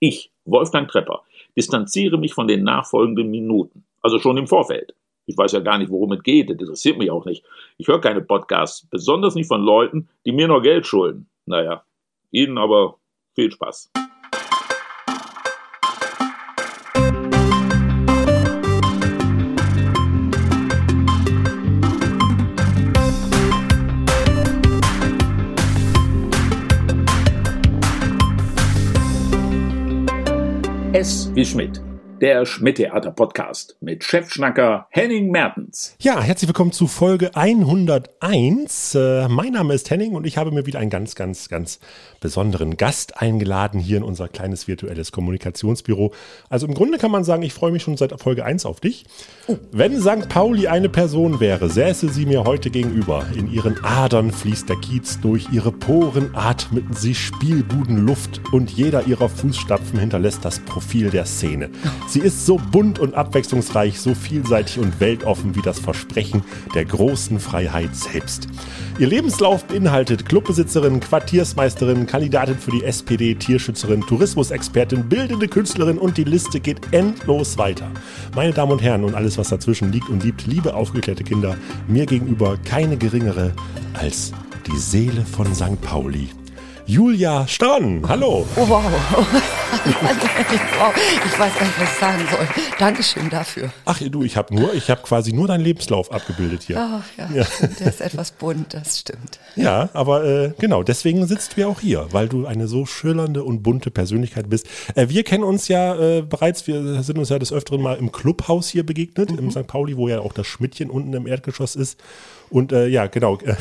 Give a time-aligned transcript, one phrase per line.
[0.00, 1.22] Ich, Wolfgang Trepper,
[1.56, 4.94] distanziere mich von den nachfolgenden Minuten, also schon im Vorfeld.
[5.26, 7.44] Ich weiß ja gar nicht, worum es geht, das interessiert mich auch nicht.
[7.76, 11.28] Ich höre keine Podcasts, besonders nicht von Leuten, die mir noch Geld schulden.
[11.46, 11.84] Naja,
[12.30, 12.96] Ihnen aber
[13.34, 13.92] viel Spaß.
[31.44, 31.80] Schmidt
[32.20, 35.96] der Schmidt-Theater-Podcast mit Chefschnacker Henning Mertens.
[36.00, 38.94] Ja, herzlich willkommen zu Folge 101.
[38.94, 41.80] Äh, mein Name ist Henning und ich habe mir wieder einen ganz, ganz, ganz
[42.20, 46.12] besonderen Gast eingeladen hier in unser kleines virtuelles Kommunikationsbüro.
[46.50, 49.06] Also im Grunde kann man sagen, ich freue mich schon seit Folge 1 auf dich.
[49.72, 50.28] Wenn St.
[50.28, 53.24] Pauli eine Person wäre, säße sie mir heute gegenüber.
[53.34, 59.30] In ihren Adern fließt der Kiez durch, ihre Poren atmeten sie Spielbudenluft und jeder ihrer
[59.30, 61.70] Fußstapfen hinterlässt das Profil der Szene.
[62.10, 66.42] Sie ist so bunt und abwechslungsreich, so vielseitig und weltoffen wie das Versprechen
[66.74, 68.48] der großen Freiheit selbst.
[68.98, 76.24] Ihr Lebenslauf beinhaltet Clubbesitzerin, Quartiersmeisterin, Kandidatin für die SPD, Tierschützerin, Tourismusexpertin, bildende Künstlerin und die
[76.24, 77.88] Liste geht endlos weiter.
[78.34, 82.06] Meine Damen und Herren und alles, was dazwischen liegt und liebt, liebe aufgeklärte Kinder, mir
[82.06, 83.52] gegenüber keine geringere
[83.94, 84.32] als
[84.66, 85.80] die Seele von St.
[85.80, 86.28] Pauli,
[86.90, 88.02] Julia Stran.
[88.08, 88.44] Hallo.
[88.56, 88.82] Oh, wow.
[89.86, 92.48] Ich weiß gar nicht, was ich sagen soll.
[92.80, 93.70] Dankeschön dafür.
[93.84, 96.78] Ach du, ich habe nur, ich habe quasi nur deinen Lebenslauf abgebildet hier.
[96.80, 97.46] Ach ja, ja.
[97.78, 99.38] der ist etwas bunt, das stimmt.
[99.54, 103.44] Ja, aber äh, genau, deswegen sitzt du ja auch hier, weil du eine so schillernde
[103.44, 104.66] und bunte Persönlichkeit bist.
[104.96, 108.10] Äh, wir kennen uns ja äh, bereits, wir sind uns ja des Öfteren mal im
[108.10, 109.38] Clubhaus hier begegnet, mhm.
[109.38, 109.68] im St.
[109.68, 112.00] Pauli, wo ja auch das Schmidtchen unten im Erdgeschoss ist.
[112.50, 113.38] Und äh, ja, genau.
[113.38, 113.54] Äh,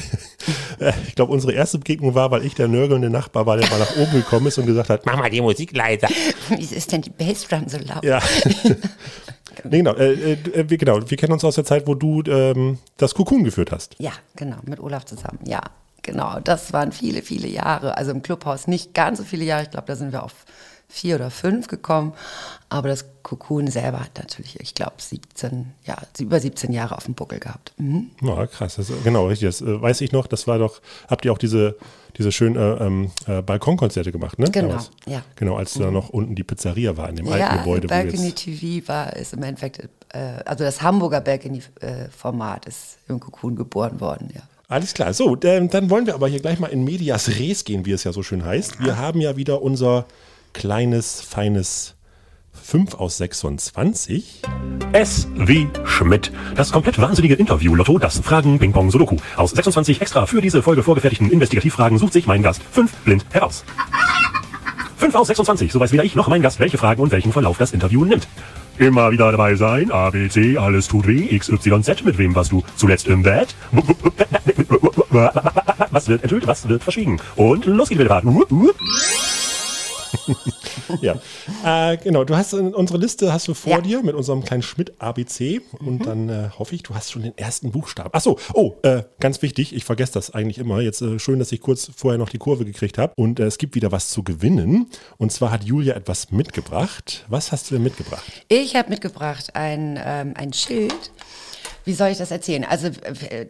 [1.07, 3.95] ich glaube, unsere erste Begegnung war, weil ich der nörgelnde Nachbar war, der mal nach
[3.97, 6.07] oben gekommen ist und gesagt hat, mach mal die Musik leiser.
[6.49, 8.03] Wieso ist denn die Bassdrum so laut?
[8.03, 8.19] Ja.
[9.63, 9.93] nee, genau.
[9.93, 10.99] Äh, äh, wir, genau.
[11.07, 13.95] Wir kennen uns aus der Zeit, wo du ähm, das Kokun geführt hast.
[13.99, 14.57] Ja, genau.
[14.63, 15.39] Mit Olaf zusammen.
[15.45, 15.61] Ja,
[16.01, 16.39] genau.
[16.44, 17.95] Das waren viele, viele Jahre.
[17.95, 19.63] Also im Clubhaus nicht ganz so viele Jahre.
[19.63, 20.33] Ich glaube, da sind wir auf
[20.89, 22.13] vier oder fünf gekommen.
[22.67, 27.13] Aber das Cocoon selber hat natürlich, ich glaube, 17, ja, über 17 Jahre auf dem
[27.13, 27.73] Buckel gehabt.
[27.77, 28.11] Mhm.
[28.22, 28.75] Ja, krass.
[28.75, 29.47] Das, genau, richtig.
[29.47, 30.28] Das äh, weiß ich noch.
[30.28, 31.78] Das war doch, habt ihr auch diese,
[32.17, 34.49] diese schönen äh, ähm, äh, Balkonkonzerte gemacht, ne?
[34.51, 34.91] Genau, Damals.
[35.05, 35.23] ja.
[35.35, 35.83] Genau, als mhm.
[35.83, 37.88] da noch unten die Pizzeria war in dem ja, alten Gebäude.
[37.88, 43.55] Ja, Balcony TV war, ist im Endeffekt, äh, also das Hamburger Balcony-Format ist im Cocoon
[43.55, 44.41] geboren worden, ja.
[44.67, 45.11] Alles klar.
[45.16, 48.13] So, dann wollen wir aber hier gleich mal in Medias Res gehen, wie es ja
[48.13, 48.79] so schön heißt.
[48.79, 50.05] Wir haben ja wieder unser
[50.53, 51.95] kleines, feines
[52.53, 54.41] 5 aus 26.
[54.91, 56.31] S wie Schmidt.
[56.55, 59.17] Das komplett wahnsinnige Interview-Lotto, das Fragen, Ping-Pong, Sudoku.
[59.35, 63.63] Aus 26 extra für diese Folge vorgefertigten Investigativfragen sucht sich mein Gast 5 blind heraus.
[64.97, 67.57] 5 aus 26, so weiß weder ich noch mein Gast, welche Fragen und welchen Verlauf
[67.57, 68.27] das Interview nimmt.
[68.77, 72.35] Immer wieder dabei sein, A, B, C, alles tut weh, X, Y, Z, mit wem
[72.35, 73.55] warst du zuletzt im Bett?
[75.91, 77.19] Was wird enthüllt, was wird verschwiegen?
[77.35, 78.21] Und los geht's wieder.
[81.01, 81.19] ja,
[81.66, 82.23] äh, genau.
[82.23, 83.81] Du hast unsere Liste hast du vor ja.
[83.81, 86.03] dir mit unserem kleinen Schmidt ABC und mhm.
[86.03, 88.13] dann äh, hoffe ich, du hast schon den ersten Buchstaben.
[88.13, 90.81] Achso, oh, äh, ganz wichtig, ich vergesse das eigentlich immer.
[90.81, 93.57] Jetzt äh, schön, dass ich kurz vorher noch die Kurve gekriegt habe und äh, es
[93.57, 94.88] gibt wieder was zu gewinnen.
[95.17, 97.25] Und zwar hat Julia etwas mitgebracht.
[97.28, 98.23] Was hast du denn mitgebracht?
[98.47, 101.11] Ich habe mitgebracht ein, ähm, ein Schild
[101.85, 102.66] wie soll ich das erzählen?
[102.66, 102.90] Also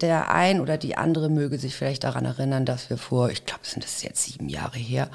[0.02, 3.62] der ein oder die andere möge sich vielleicht daran erinnern, dass wir vor, ich glaube,
[3.64, 5.10] sind das jetzt sieben Jahre her,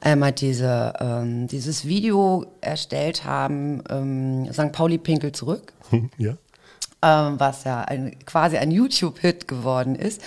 [0.00, 4.72] einmal diese, ähm, dieses Video erstellt haben, ähm, St.
[4.72, 5.72] Pauli Pinkel zurück.
[6.18, 6.36] Ja.
[7.02, 10.22] Ähm, was ja ein, quasi ein YouTube-Hit geworden ist.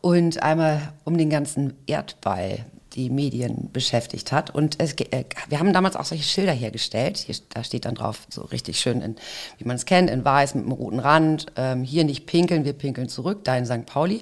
[0.00, 2.64] Und einmal um den ganzen Erdball
[2.98, 4.50] die Medien beschäftigt hat.
[4.50, 7.18] Und es, äh, wir haben damals auch solche Schilder hergestellt.
[7.18, 9.16] Hier, da steht dann drauf, so richtig schön, in,
[9.56, 11.46] wie man es kennt, in weiß mit einem roten Rand.
[11.56, 13.86] Ähm, hier nicht pinkeln, wir pinkeln zurück, da in St.
[13.86, 14.20] Pauli.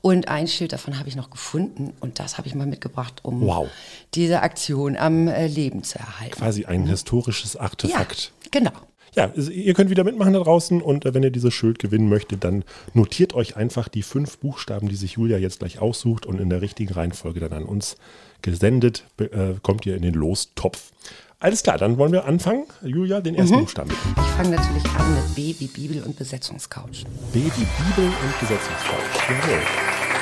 [0.00, 3.40] Und ein Schild davon habe ich noch gefunden und das habe ich mal mitgebracht, um
[3.42, 3.68] wow.
[4.14, 6.36] diese Aktion am äh, Leben zu erhalten.
[6.36, 6.88] Quasi ein mhm.
[6.88, 8.32] historisches Artefakt.
[8.44, 8.72] Ja, genau
[9.14, 12.44] ja, ihr könnt wieder mitmachen da draußen und äh, wenn ihr dieses Schild gewinnen möchtet,
[12.44, 12.64] dann
[12.94, 16.62] notiert euch einfach die fünf Buchstaben, die sich Julia jetzt gleich aussucht und in der
[16.62, 17.96] richtigen Reihenfolge dann an uns
[18.40, 20.90] gesendet, äh, kommt ihr in den Lostopf.
[21.38, 22.66] Alles klar, dann wollen wir anfangen.
[22.82, 23.60] Julia, den ersten mhm.
[23.62, 23.90] Buchstaben.
[23.90, 27.04] Ich fange natürlich an mit B wie Bibel und Besetzungscouch.
[27.32, 29.28] B wie Bibel und Besetzungscouch.
[29.28, 30.21] Jawohl.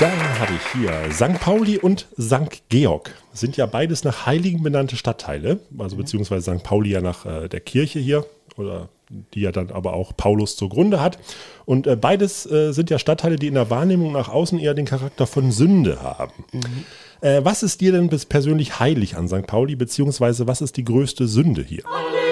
[0.00, 1.40] Dann habe ich hier St.
[1.40, 2.62] Pauli und St.
[2.68, 3.14] Georg.
[3.32, 5.60] Sind ja beides nach Heiligen benannte Stadtteile.
[5.78, 6.64] Also beziehungsweise St.
[6.64, 8.26] Pauli ja nach äh, der Kirche hier
[8.56, 8.88] oder
[9.34, 11.18] die ja dann aber auch Paulus zugrunde hat.
[11.64, 14.86] Und äh, beides äh, sind ja Stadtteile, die in der Wahrnehmung nach außen eher den
[14.86, 16.44] Charakter von Sünde haben.
[16.52, 16.84] Mhm.
[17.20, 19.46] Äh, was ist dir denn persönlich heilig an St.
[19.46, 21.84] Pauli, beziehungsweise was ist die größte Sünde hier?
[21.84, 22.23] Halleluja,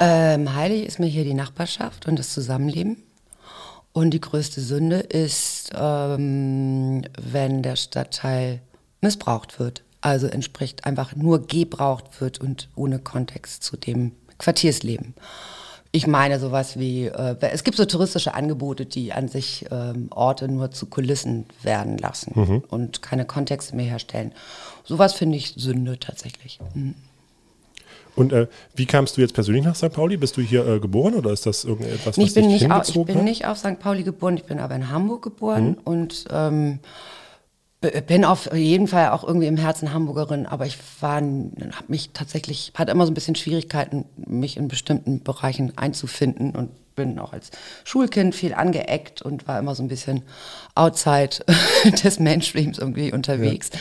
[0.00, 2.96] Ähm, heilig ist mir hier die Nachbarschaft und das Zusammenleben.
[3.92, 8.60] Und die größte Sünde ist, ähm, wenn der Stadtteil
[9.00, 9.82] missbraucht wird.
[10.00, 15.14] Also entspricht einfach nur gebraucht wird und ohne Kontext zu dem Quartiersleben.
[15.92, 20.48] Ich meine sowas wie, äh, es gibt so touristische Angebote, die an sich ähm, Orte
[20.48, 22.64] nur zu Kulissen werden lassen mhm.
[22.68, 24.32] und keine Kontexte mehr herstellen.
[24.84, 26.60] Sowas finde ich Sünde tatsächlich.
[26.74, 26.94] Mhm.
[28.20, 29.92] Und äh, wie kamst du jetzt persönlich nach St.
[29.92, 30.18] Pauli?
[30.18, 32.86] Bist du hier äh, geboren oder ist das irgendetwas, was ich bin dich nicht auf,
[32.86, 33.24] Ich bin hat?
[33.24, 33.78] nicht auf St.
[33.78, 35.78] Pauli geboren, ich bin aber in Hamburg geboren mhm.
[35.84, 36.80] und ähm,
[38.06, 42.72] bin auf jeden Fall auch irgendwie im Herzen Hamburgerin, aber ich war, habe mich tatsächlich,
[42.74, 47.50] hatte immer so ein bisschen Schwierigkeiten, mich in bestimmten Bereichen einzufinden und bin auch als
[47.84, 50.24] Schulkind viel angeeckt und war immer so ein bisschen
[50.74, 51.36] outside
[52.04, 53.70] des Mainstreams irgendwie unterwegs.
[53.72, 53.80] Ja.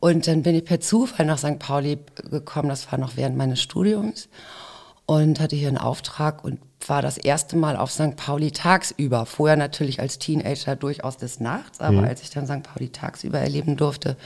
[0.00, 1.58] Und dann bin ich per Zufall nach St.
[1.58, 1.98] Pauli
[2.30, 4.28] gekommen, das war noch während meines Studiums
[5.06, 8.16] und hatte hier einen Auftrag und war das erste Mal auf St.
[8.16, 9.26] Pauli tagsüber.
[9.26, 12.04] Vorher natürlich als Teenager durchaus des Nachts, aber mhm.
[12.04, 12.62] als ich dann St.
[12.62, 14.16] Pauli tagsüber erleben durfte,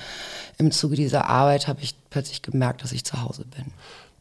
[0.58, 3.72] im Zuge dieser Arbeit, habe ich plötzlich gemerkt, dass ich zu Hause bin.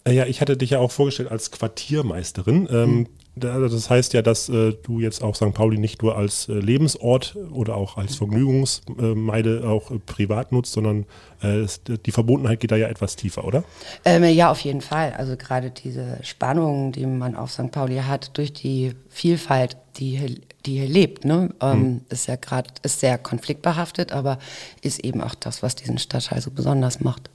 [0.05, 2.67] Äh, ja, ich hatte dich ja auch vorgestellt als Quartiermeisterin.
[2.71, 3.07] Ähm, mhm.
[3.35, 5.53] Das heißt ja, dass äh, du jetzt auch St.
[5.53, 11.05] Pauli nicht nur als äh, Lebensort oder auch als Vergnügungsmeide auch äh, privat nutzt, sondern
[11.41, 11.65] äh,
[12.05, 13.63] die Verbundenheit geht da ja etwas tiefer, oder?
[14.05, 15.13] Ähm, ja, auf jeden Fall.
[15.17, 17.71] Also gerade diese Spannung, die man auf St.
[17.71, 20.35] Pauli hat, durch die Vielfalt, die hier,
[20.67, 21.49] die hier lebt, ne?
[21.59, 22.01] Ähm, hm.
[22.09, 24.37] ist ja gerade ist sehr konfliktbehaftet, aber
[24.81, 27.29] ist eben auch das, was diesen Stadtteil so besonders macht.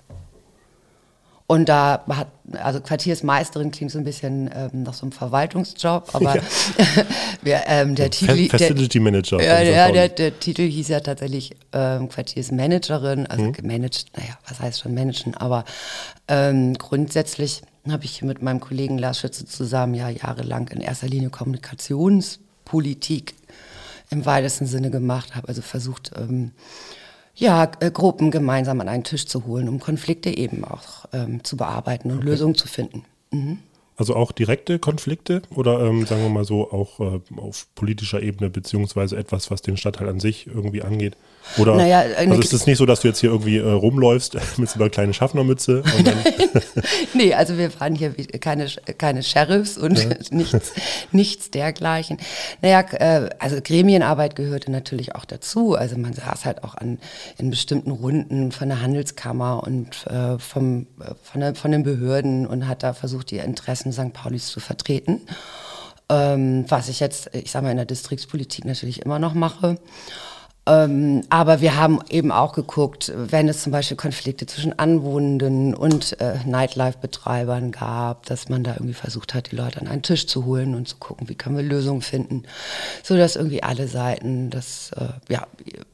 [1.50, 2.26] Und da hat,
[2.62, 6.42] also Quartiersmeisterin klingt so ein bisschen ähm, nach so einem Verwaltungsjob, aber ja.
[7.42, 8.50] wir, ähm, der Titel.
[8.50, 9.42] Facility Manager.
[9.42, 13.52] Ja, ja der, der, Titel hieß ja tatsächlich ähm, Quartiersmanagerin, also mhm.
[13.54, 15.64] gemanagt, naja, was heißt schon managen, aber
[16.28, 21.30] ähm, grundsätzlich habe ich mit meinem Kollegen Lars Schütze zusammen ja jahrelang in erster Linie
[21.30, 23.34] Kommunikationspolitik
[24.10, 26.50] im weitesten Sinne gemacht, habe also versucht, ähm,
[27.38, 31.56] ja, äh, Gruppen gemeinsam an einen Tisch zu holen, um Konflikte eben auch ähm, zu
[31.56, 32.26] bearbeiten und okay.
[32.26, 33.04] Lösungen zu finden.
[33.30, 33.58] Mhm.
[33.96, 38.50] Also auch direkte Konflikte oder ähm, sagen wir mal so auch äh, auf politischer Ebene
[38.50, 41.16] beziehungsweise etwas, was den Stadtteil an sich irgendwie angeht?
[41.56, 44.68] Oder naja, also ist es nicht so, dass du jetzt hier irgendwie äh, rumläufst mit
[44.68, 45.82] so einer kleinen Schaffnermütze?
[47.14, 48.68] nee, also wir fahren hier keine,
[48.98, 50.10] keine Sheriffs und ja.
[50.30, 50.72] nichts,
[51.12, 52.18] nichts dergleichen.
[52.60, 55.74] Naja, äh, also Gremienarbeit gehörte natürlich auch dazu.
[55.74, 56.98] Also man saß halt auch an,
[57.38, 62.46] in bestimmten Runden von der Handelskammer und äh, vom, äh, von, der, von den Behörden
[62.46, 64.12] und hat da versucht, die Interessen St.
[64.12, 65.22] Paulis zu vertreten.
[66.10, 69.78] Ähm, was ich jetzt, ich sag mal, in der Distriktspolitik natürlich immer noch mache.
[70.68, 76.20] Ähm, aber wir haben eben auch geguckt, wenn es zum Beispiel Konflikte zwischen Anwohnenden und
[76.20, 80.44] äh, Nightlife-Betreibern gab, dass man da irgendwie versucht hat, die Leute an einen Tisch zu
[80.44, 82.42] holen und zu gucken, wie können wir Lösungen finden,
[83.02, 85.46] so dass irgendwie alle Seiten das, äh, ja,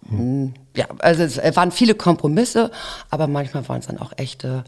[0.09, 0.55] hm.
[0.75, 2.73] ja, also es waren viele Kompromisse,
[3.11, 4.65] aber manchmal waren es dann auch echte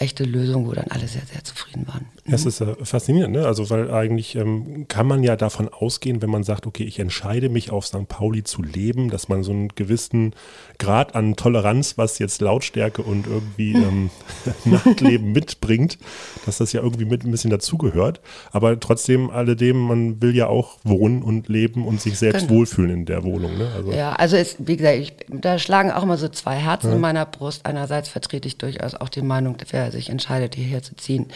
[0.00, 2.06] echte Lösung, wo dann alle sehr, sehr zufrieden waren.
[2.30, 2.34] Mhm.
[2.34, 3.46] Es ist äh, faszinierend, ne?
[3.46, 7.48] Also, weil eigentlich ähm, kann man ja davon ausgehen, wenn man sagt, okay, ich entscheide
[7.48, 8.08] mich auf St.
[8.08, 10.34] Pauli zu leben, dass man so einen gewissen
[10.78, 14.10] Grad an Toleranz, was jetzt Lautstärke und irgendwie ähm,
[14.64, 15.98] Nachtleben mitbringt,
[16.46, 18.20] dass das ja irgendwie mit ein bisschen dazugehört.
[18.52, 22.60] Aber trotzdem alledem, man will ja auch wohnen und leben und sich selbst genau.
[22.60, 23.58] wohlfühlen in der Wohnung.
[23.58, 23.68] Ne?
[23.74, 26.94] Also ja, also es, wie gesagt, ich, da schlagen auch immer so zwei Herzen ja.
[26.94, 27.66] in meiner Brust.
[27.66, 31.26] Einerseits vertrete ich durchaus auch die Meinung, wer sich entscheidet, hierher zu ziehen,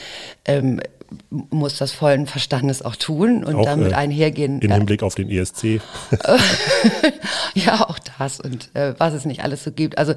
[0.44, 0.80] ähm,
[1.30, 4.60] muss das vollen Verstandes auch tun und auch, damit äh, einhergehen.
[4.60, 5.80] Im Hinblick auf den ESC.
[7.54, 9.98] ja, auch das und äh, was es nicht alles so gibt.
[9.98, 10.14] Also,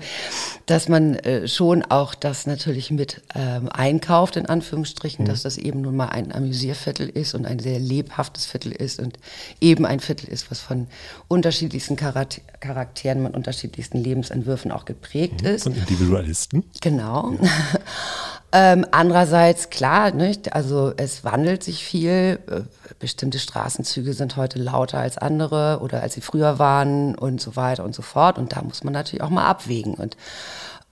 [0.66, 5.30] dass man äh, schon auch das natürlich mit ähm, einkauft, in Anführungsstrichen, mhm.
[5.30, 9.18] dass das eben nun mal ein Amüsierviertel ist und ein sehr lebhaftes Viertel ist und
[9.62, 10.88] eben ein Viertel ist, was von
[11.27, 15.48] unterschiedlichsten Charakteren und unterschiedlichsten Lebensentwürfen auch geprägt mhm.
[15.48, 15.63] ist.
[15.63, 16.63] Von Individualisten.
[16.82, 17.34] Genau.
[17.42, 17.50] Ja.
[18.54, 20.54] Ähm, andererseits, klar, nicht?
[20.54, 22.39] also es wandelt sich viel.
[22.50, 22.62] Äh,
[23.00, 27.84] bestimmte Straßenzüge sind heute lauter als andere oder als sie früher waren und so weiter
[27.84, 28.38] und so fort.
[28.38, 29.94] Und da muss man natürlich auch mal abwägen.
[29.96, 30.16] Und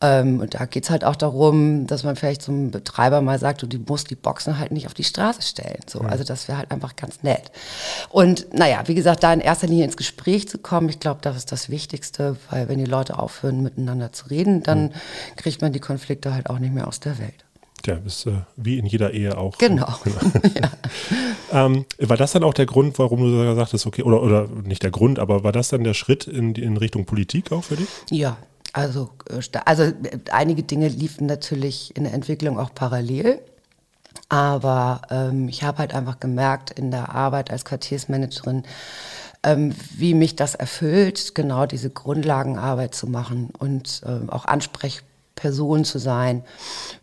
[0.02, 3.64] Ähm, und da geht es halt auch darum, dass man vielleicht zum Betreiber mal sagt,
[3.64, 5.80] du musst die Boxen halt nicht auf die Straße stellen.
[5.88, 6.02] So.
[6.02, 6.10] Mhm.
[6.10, 7.50] Also das wäre halt einfach ganz nett.
[8.10, 11.38] Und naja, wie gesagt, da in erster Linie ins Gespräch zu kommen, ich glaube, das
[11.38, 14.92] ist das Wichtigste, weil wenn die Leute aufhören, miteinander zu reden, dann mhm.
[15.38, 17.45] kriegt man die Konflikte halt auch nicht mehr aus der Welt.
[17.88, 19.58] Ja, ist äh, wie in jeder Ehe auch.
[19.58, 19.88] Genau.
[20.04, 20.20] genau.
[21.51, 21.65] ja.
[21.65, 24.84] ähm, war das dann auch der Grund, warum du gesagt hast, okay, oder, oder nicht
[24.84, 27.88] der Grund, aber war das dann der Schritt in, in Richtung Politik auch für dich?
[28.10, 28.38] Ja,
[28.74, 29.92] also, äh, also
[30.32, 33.39] einige Dinge liefen natürlich in der Entwicklung auch parallel.
[34.30, 38.63] Aber ähm, ich habe halt einfach gemerkt in der Arbeit als Quartiersmanagerin,
[39.44, 45.84] ähm, wie mich das erfüllt, genau diese Grundlagenarbeit zu machen und ähm, auch ansprechbar Person
[45.84, 46.44] zu sein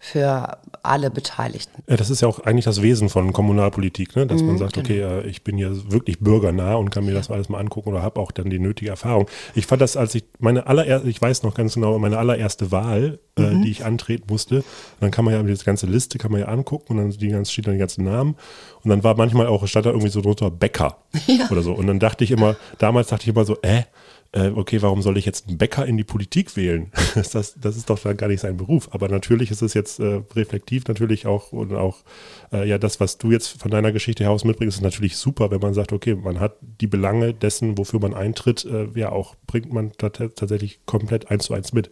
[0.01, 1.83] für alle Beteiligten.
[1.87, 4.27] Ja, das ist ja auch eigentlich das Wesen von Kommunalpolitik, ne?
[4.27, 4.87] dass mhm, man sagt, genau.
[4.87, 8.03] okay, äh, ich bin hier wirklich bürgernah und kann mir das alles mal angucken oder
[8.03, 9.29] habe auch dann die nötige Erfahrung.
[9.55, 13.21] Ich fand das, als ich meine allererste, ich weiß noch ganz genau, meine allererste Wahl,
[13.37, 13.62] äh, mhm.
[13.62, 14.65] die ich antreten musste,
[15.01, 17.53] dann kann man ja diese ganze Liste kann man ja angucken und dann die ganzen,
[17.53, 18.37] steht dann die ganzen Namen
[18.83, 20.97] und dann war manchmal auch, stand da irgendwie so drunter Bäcker
[21.27, 21.49] ja.
[21.51, 23.83] oder so und dann dachte ich immer, damals dachte ich immer so, äh,
[24.33, 26.91] äh, okay, warum soll ich jetzt einen Bäcker in die Politik wählen?
[27.15, 28.89] das, das ist doch gar nicht sein Beruf.
[28.93, 31.99] Aber natürlich ist es jetzt äh, reflektiv natürlich auch und auch
[32.51, 35.61] äh, ja das, was du jetzt von deiner Geschichte heraus mitbringst, ist natürlich super, wenn
[35.61, 39.73] man sagt, okay, man hat die Belange dessen, wofür man eintritt, äh, ja auch bringt
[39.73, 41.91] man tatsächlich komplett eins zu eins mit.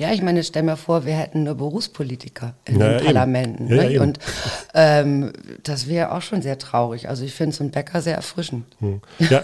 [0.00, 3.68] Ja, ich meine, stell mir vor, wir hätten nur Berufspolitiker in ja, den ja, Parlamenten.
[3.68, 4.00] Ja, ne?
[4.00, 4.18] Und
[4.72, 5.30] ähm,
[5.62, 7.10] das wäre auch schon sehr traurig.
[7.10, 8.64] Also ich finde so einen Bäcker sehr erfrischend.
[8.78, 9.02] Hm.
[9.18, 9.42] Ja,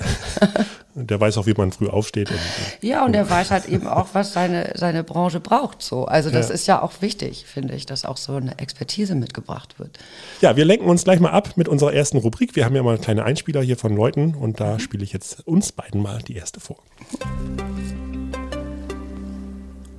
[0.95, 2.31] der weiß auch, wie man früh aufsteht.
[2.31, 2.41] Und,
[2.81, 5.83] ja, und der weiß halt eben auch, was seine, seine Branche braucht.
[5.83, 6.07] So.
[6.07, 9.99] Also das ist ja auch wichtig, finde ich, dass auch so eine Expertise mitgebracht wird.
[10.41, 12.57] Ja, wir lenken uns gleich mal ab mit unserer ersten Rubrik.
[12.57, 15.73] Wir haben ja mal kleine Einspieler hier von Leuten und da spiele ich jetzt uns
[15.73, 16.79] beiden mal die erste vor.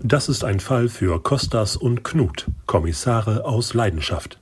[0.04, 4.38] Das ist ein Fall für Kostas und Knut, Kommissare aus Leidenschaft.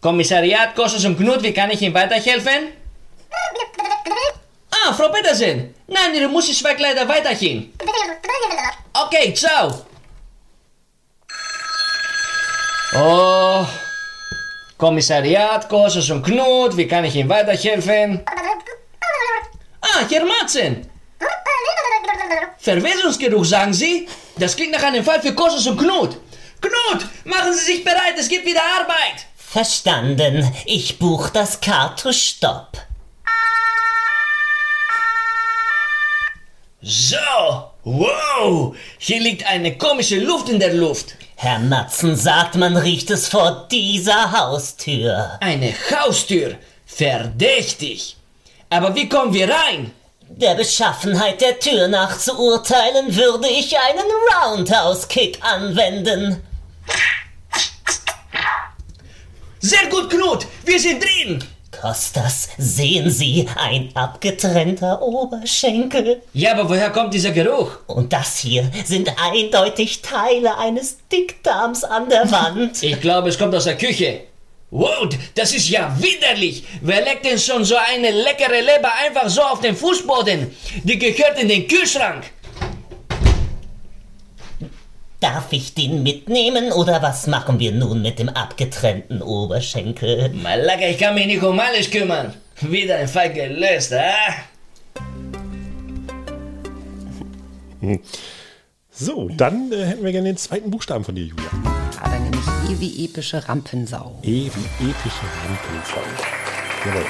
[0.00, 2.72] Kommissariat Kostas und Knut, wie kann ich Ihnen weiterhelfen?
[4.70, 5.72] Ah, Frau Petersen.
[5.86, 7.72] Nein, Ihre muss ich leider weiterhin.
[8.92, 9.84] Okay, ciao.
[12.92, 13.64] Oh,
[14.76, 18.24] Kommissariat Kostas und Knut, wie kann ich Ihnen weiterhelfen?
[19.80, 20.89] Ah, Herr Matzen.
[22.60, 24.06] Verwesungsgeruch, sagen Sie?
[24.38, 26.18] Das klingt nach einem Fall für Kossos und Knut.
[26.60, 29.26] Knut, machen Sie sich bereit, es gibt wieder Arbeit.
[29.36, 30.50] Verstanden.
[30.66, 32.78] Ich buche das Kartusch-Stopp.
[36.82, 37.16] So,
[37.84, 41.16] wow, hier liegt eine komische Luft in der Luft.
[41.36, 45.38] Herr Matzen sagt, man riecht es vor dieser Haustür.
[45.40, 46.56] Eine Haustür?
[46.86, 48.16] Verdächtig.
[48.68, 49.92] Aber wie kommen wir rein?
[50.36, 56.42] Der Beschaffenheit der Tür nach zu urteilen, würde ich einen Roundhouse-Kick anwenden.
[59.58, 61.44] Sehr gut, Knut, wir sind drin.
[61.72, 66.22] Kostas, sehen Sie, ein abgetrennter Oberschenkel.
[66.32, 67.78] Ja, aber woher kommt dieser Geruch?
[67.86, 72.82] Und das hier sind eindeutig Teile eines Dickdarms an der Wand.
[72.82, 74.20] Ich glaube, es kommt aus der Küche.
[74.70, 76.64] Wow, das ist ja widerlich.
[76.80, 80.54] Wer legt denn schon so eine leckere Leber einfach so auf den Fußboden?
[80.84, 82.30] Die gehört in den Kühlschrank.
[85.18, 90.30] Darf ich den mitnehmen oder was machen wir nun mit dem abgetrennten Oberschenkel?
[90.30, 92.32] Malaka, ich kann mich nicht um alles kümmern.
[92.60, 94.34] Wieder ein Fall gelöst, ah?
[98.90, 101.79] So, dann äh, hätten wir gerne den zweiten Buchstaben von dir, Julia.
[102.70, 104.16] E wie epische Rampensau.
[104.22, 106.02] E wie epische Rampensau.
[106.86, 107.04] Jawohl.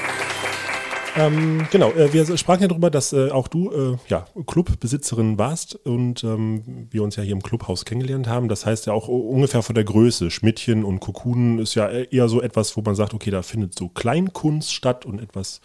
[1.16, 5.74] Ähm, genau, äh, wir sprachen ja darüber, dass äh, auch du äh, ja, Clubbesitzerin warst
[5.74, 8.48] und ähm, wir uns ja hier im Clubhaus kennengelernt haben.
[8.48, 10.30] Das heißt ja auch ungefähr von der Größe.
[10.30, 13.90] Schmidtchen und Kokunen ist ja eher so etwas, wo man sagt, okay, da findet so
[13.90, 15.60] Kleinkunst statt und etwas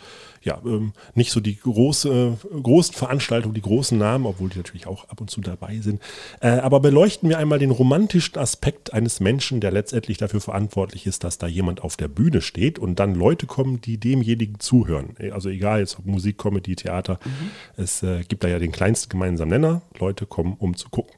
[0.45, 5.09] ja, ähm, nicht so die große, großen Veranstaltungen, die großen Namen, obwohl die natürlich auch
[5.09, 6.01] ab und zu dabei sind.
[6.39, 11.23] Äh, aber beleuchten wir einmal den romantischen Aspekt eines Menschen, der letztendlich dafür verantwortlich ist,
[11.23, 15.15] dass da jemand auf der Bühne steht und dann Leute kommen, die demjenigen zuhören.
[15.31, 17.49] Also egal, jetzt ob Musik, Comedy, Theater, mhm.
[17.75, 19.81] es äh, gibt da ja den kleinsten gemeinsamen Nenner.
[19.99, 21.13] Leute kommen, um zu gucken.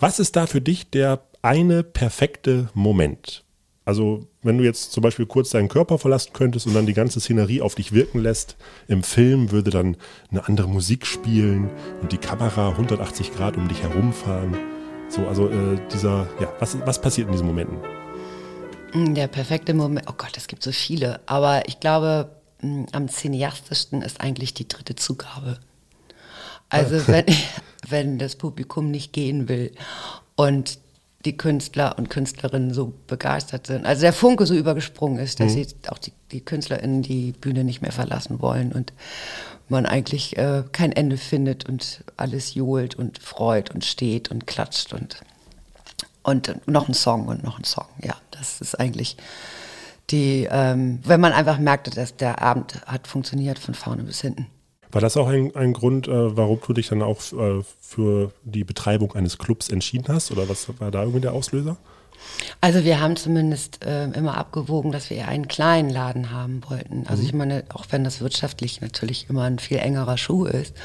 [0.00, 3.43] Was ist da für dich der eine perfekte Moment?
[3.86, 7.20] Also, wenn du jetzt zum Beispiel kurz deinen Körper verlassen könntest und dann die ganze
[7.20, 8.56] Szenerie auf dich wirken lässt,
[8.88, 9.96] im Film würde dann
[10.30, 14.56] eine andere Musik spielen und die Kamera 180 Grad um dich herumfahren.
[15.10, 17.76] So, also äh, dieser, ja, was, was passiert in diesen Momenten?
[18.94, 22.30] Mm, der perfekte Moment, oh Gott, es gibt so viele, aber ich glaube,
[22.62, 25.58] mm, am cineastischsten ist eigentlich die dritte Zugabe.
[26.70, 27.26] Also wenn,
[27.86, 29.72] wenn das Publikum nicht gehen will
[30.36, 30.78] und
[31.24, 33.86] die Künstler und Künstlerinnen so begeistert sind.
[33.86, 37.82] Also der Funke so übergesprungen ist, dass sie auch die, die KünstlerInnen die Bühne nicht
[37.82, 38.92] mehr verlassen wollen und
[39.68, 44.92] man eigentlich äh, kein Ende findet und alles johlt und freut und steht und klatscht
[44.92, 45.20] und,
[46.22, 47.86] und noch ein Song und noch ein Song.
[48.02, 49.16] Ja, das ist eigentlich
[50.10, 54.46] die, ähm, wenn man einfach merkt, dass der Abend hat funktioniert von vorne bis hinten.
[54.94, 58.62] War das auch ein, ein Grund, äh, warum du dich dann auch äh, für die
[58.62, 60.30] Betreibung eines Clubs entschieden hast?
[60.30, 61.76] Oder was war da irgendwie der Auslöser?
[62.60, 67.08] Also wir haben zumindest äh, immer abgewogen, dass wir eher einen kleinen Laden haben wollten.
[67.08, 70.76] Also ich meine, auch wenn das wirtschaftlich natürlich immer ein viel engerer Schuh ist,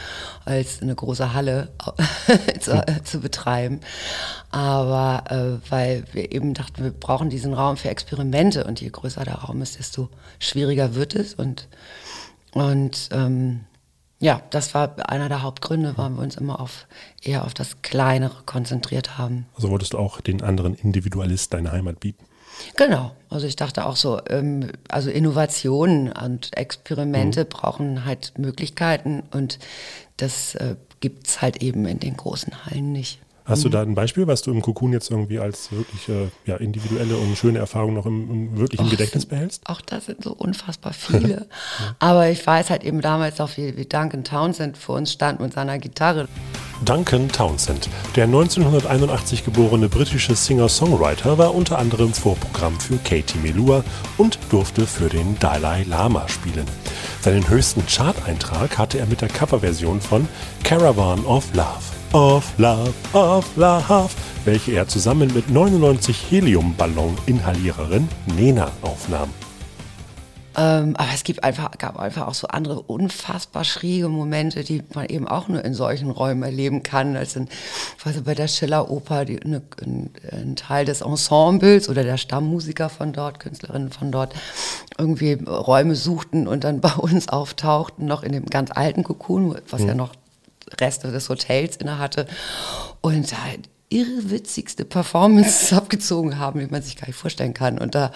[0.43, 1.69] als eine große Halle
[2.59, 3.79] zu, äh, zu betreiben.
[4.49, 9.23] Aber äh, weil wir eben dachten, wir brauchen diesen Raum für Experimente und je größer
[9.23, 11.35] der Raum ist, desto schwieriger wird es.
[11.35, 11.67] Und,
[12.53, 13.61] und ähm,
[14.19, 16.87] ja, das war einer der Hauptgründe, warum wir uns immer auf,
[17.23, 19.45] eher auf das Kleinere konzentriert haben.
[19.55, 22.25] Also wolltest du auch den anderen Individualist deine Heimat bieten?
[22.75, 23.15] Genau.
[23.29, 27.49] Also ich dachte auch so, ähm, also Innovationen und Experimente mhm.
[27.49, 29.59] brauchen halt Möglichkeiten und
[30.17, 33.19] das äh, gibt es halt eben in den großen Hallen nicht.
[33.49, 36.57] Hast du da ein Beispiel, was du im Cocoon jetzt irgendwie als wirklich äh, ja,
[36.57, 39.63] individuelle und schöne Erfahrung noch im, im wirklichen Och, Gedächtnis behältst?
[39.65, 41.47] Auch da sind so unfassbar viele.
[41.97, 45.53] Aber ich weiß halt eben damals auch, wie, wie Duncan Townsend vor uns stand mit
[45.53, 46.27] seiner Gitarre.
[46.85, 53.83] Duncan Townsend, der 1981 geborene britische Singer-Songwriter, war unter anderem Vorprogramm für Katie Melua
[54.17, 56.67] und durfte für den Dalai Lama spielen.
[57.21, 60.27] Seinen höchsten Chart-Eintrag hatte er mit der Coverversion von
[60.63, 64.09] Caravan of Love of Love, of Love,
[64.45, 69.29] welche er zusammen mit 99 Heliumballon-Inhaliererin Nena aufnahm.
[70.57, 75.05] Ähm, aber es gibt einfach, gab einfach auch so andere unfassbar schräge Momente, die man
[75.05, 77.15] eben auch nur in solchen Räumen erleben kann.
[77.15, 77.47] Als in,
[78.03, 83.13] also bei der Schiller-Oper die, eine, ein, ein, Teil des Ensembles oder der Stammmusiker von
[83.13, 84.33] dort, Künstlerinnen von dort,
[84.97, 89.83] irgendwie Räume suchten und dann bei uns auftauchten, noch in dem ganz alten Kokon, was
[89.83, 89.87] mhm.
[89.87, 90.13] ja noch
[90.79, 92.27] Reste des Hotels inne hatte
[93.01, 97.79] und halt irrwitzigste Performances abgezogen haben, wie man sich gar nicht vorstellen kann.
[97.79, 98.11] Und da,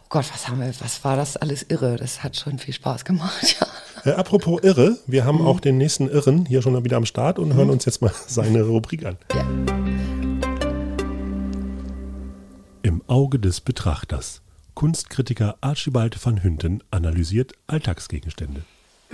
[0.00, 1.96] oh Gott, was haben wir, was war das alles irre?
[1.96, 3.56] Das hat schon viel Spaß gemacht,
[4.04, 4.12] ja.
[4.12, 5.46] Äh, apropos irre, wir haben mhm.
[5.46, 7.54] auch den nächsten Irren hier schon wieder am Start und mhm.
[7.54, 9.16] hören uns jetzt mal seine Rubrik an.
[9.34, 9.46] Ja.
[12.82, 14.42] Im Auge des Betrachters.
[14.74, 18.64] Kunstkritiker Archibald van Hünten analysiert Alltagsgegenstände.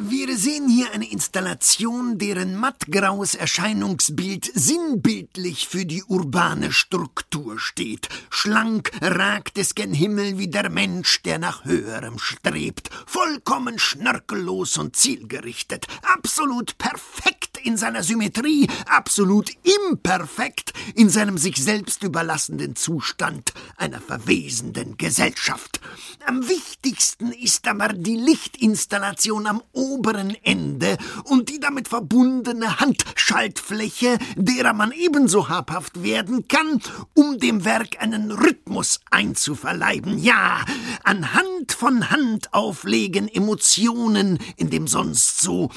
[0.02, 8.08] Wir sehen hier eine Installation, deren mattgraues Erscheinungsbild sinnbildlich für die urbane Struktur steht.
[8.30, 12.88] Schlank ragt es gen Himmel wie der Mensch, der nach Höherem strebt.
[13.04, 15.86] Vollkommen schnörkellos und zielgerichtet.
[16.14, 19.50] Absolut perfekt in seiner Symmetrie, absolut
[19.90, 25.80] imperfekt in seinem sich selbst überlassenden Zustand einer verwesenden Gesellschaft.
[26.26, 34.72] Am wichtigsten ist aber die Lichtinstallation am oberen Ende und die damit verbundene Handschaltfläche, derer
[34.72, 36.80] man ebenso habhaft werden kann,
[37.14, 40.18] um dem Werk einen Rhythmus einzuverleiben.
[40.18, 40.64] Ja,
[41.04, 45.70] an Hand von Hand auflegen Emotionen in dem sonst so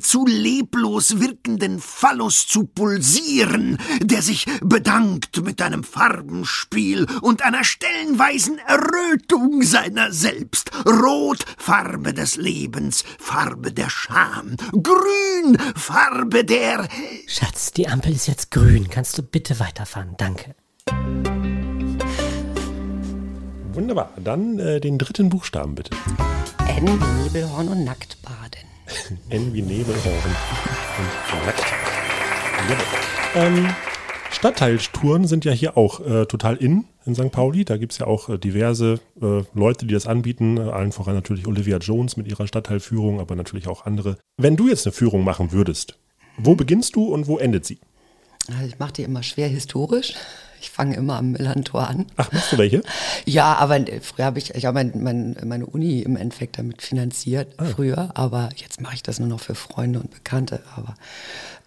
[0.00, 8.58] zu leblos wirkenden Phallus zu pulsieren, der sich bedankt mit einem Farbenspiel und einer stellenweisen
[8.58, 10.70] Errötung seiner selbst.
[10.86, 14.56] Rot, Farbe des Lebens, Farbe der Scham.
[14.72, 16.88] Grün, Farbe der.
[17.26, 18.88] Schatz, die Ampel ist jetzt grün.
[18.90, 20.14] Kannst du bitte weiterfahren?
[20.16, 20.54] Danke.
[23.74, 24.12] Wunderbar.
[24.16, 25.96] Dann äh, den dritten Buchstaben bitte.
[26.68, 28.63] N wie Nebelhorn und Nacktbaden.
[29.30, 30.36] N wie Nebelhorn.
[33.34, 33.68] Ähm,
[34.30, 37.30] Stadtteiltouren sind ja hier auch äh, total in in St.
[37.30, 37.64] Pauli.
[37.64, 40.56] Da gibt es ja auch äh, diverse äh, Leute, die das anbieten.
[40.56, 44.18] Äh, allen voran natürlich Olivia Jones mit ihrer Stadtteilführung, aber natürlich auch andere.
[44.36, 45.98] Wenn du jetzt eine Führung machen würdest,
[46.36, 47.78] wo beginnst du und wo endet sie?
[48.48, 50.14] Also ich mache die immer schwer historisch.
[50.64, 52.06] Ich fange immer am Millantor an.
[52.16, 52.82] Ach, machst du welche?
[53.26, 57.52] Ja, aber früher habe ich, ich habe mein, mein, meine Uni im Endeffekt damit finanziert,
[57.58, 57.66] ah.
[57.66, 60.62] früher, aber jetzt mache ich das nur noch für Freunde und Bekannte.
[60.74, 60.94] Aber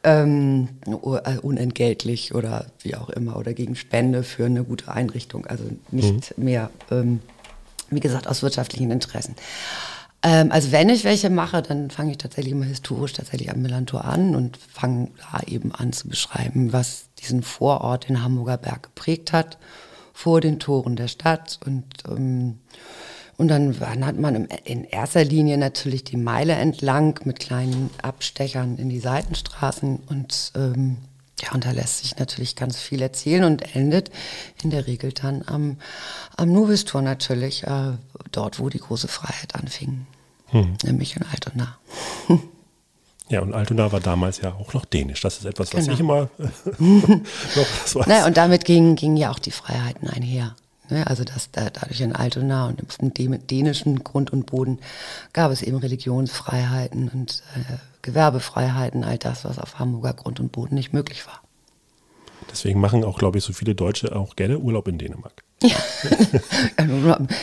[0.03, 5.45] ähm, äh, unentgeltlich oder wie auch immer oder gegen Spende für eine gute Einrichtung.
[5.45, 6.43] Also nicht mhm.
[6.43, 7.19] mehr, ähm,
[7.91, 9.35] wie gesagt, aus wirtschaftlichen Interessen.
[10.23, 14.05] Ähm, also wenn ich welche mache, dann fange ich tatsächlich immer historisch tatsächlich am Millantor
[14.05, 19.33] an und fange da eben an zu beschreiben, was diesen Vorort in Hamburger Berg geprägt
[19.33, 19.57] hat,
[20.13, 21.59] vor den Toren der Stadt.
[21.65, 22.59] Und ähm,
[23.37, 28.89] Und dann wandert man in erster Linie natürlich die Meile entlang mit kleinen Abstechern in
[28.89, 30.97] die Seitenstraßen und ähm,
[31.41, 34.09] ja, und da lässt sich natürlich ganz viel erzählen und endet
[34.63, 35.77] in der Regel dann am,
[36.35, 37.93] am Nubistor natürlich, äh,
[38.31, 40.07] dort, wo die große Freiheit anfing,
[40.83, 41.77] nämlich in Altona.
[43.29, 45.19] Ja, und Altona war damals ja auch noch dänisch.
[45.19, 45.93] Das ist etwas, was Genau.
[45.95, 46.43] ich immer äh,
[46.81, 48.07] noch weiß.
[48.07, 50.55] Naja, und damit gingen, gingen ja auch die Freiheiten einher.
[50.89, 51.05] Ne?
[51.07, 54.79] Also dass da, dadurch in Altona und im dä- dänischen Grund und Boden
[55.33, 60.75] gab es eben Religionsfreiheiten und äh, Gewerbefreiheiten, all das, was auf Hamburger Grund und Boden
[60.75, 61.41] nicht möglich war.
[62.49, 65.43] Deswegen machen auch, glaube ich, so viele Deutsche auch gerne Urlaub in Dänemark.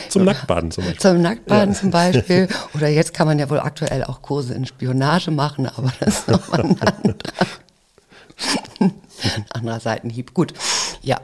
[0.09, 0.99] Zum Nacktbaden zum Beispiel.
[1.01, 2.47] Zum Nacktbaden zum Beispiel.
[2.73, 6.27] Oder jetzt kann man ja wohl aktuell auch Kurse in Spionage machen, aber das ist
[6.29, 7.15] nochmal ein anderer,
[9.49, 10.33] anderer Seitenhieb.
[10.33, 10.53] Gut,
[11.01, 11.19] ja.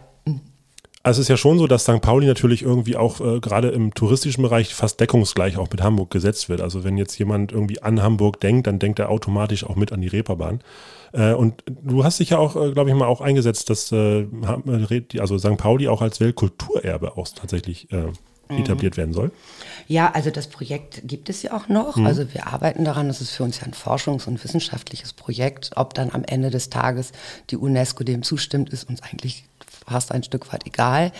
[1.03, 2.01] Also es ist ja schon so, dass St.
[2.01, 6.47] Pauli natürlich irgendwie auch äh, gerade im touristischen Bereich fast deckungsgleich auch mit Hamburg gesetzt
[6.47, 6.61] wird.
[6.61, 10.01] Also wenn jetzt jemand irgendwie an Hamburg denkt, dann denkt er automatisch auch mit an
[10.01, 10.61] die Reeperbahn.
[11.13, 14.21] Äh, und du hast dich ja auch, äh, glaube ich, mal auch eingesetzt, dass äh,
[14.21, 15.57] äh, also St.
[15.57, 18.11] Pauli auch als Weltkulturerbe auch tatsächlich äh,
[18.59, 19.31] etabliert werden soll.
[19.87, 21.95] Ja, also das Projekt gibt es ja auch noch.
[21.95, 22.05] Mhm.
[22.05, 23.07] Also wir arbeiten daran.
[23.07, 25.71] Das ist für uns ja ein forschungs- und wissenschaftliches Projekt.
[25.75, 27.11] Ob dann am Ende des Tages
[27.49, 29.45] die UNESCO dem zustimmt, ist uns eigentlich
[29.87, 31.11] fast ein Stück weit egal.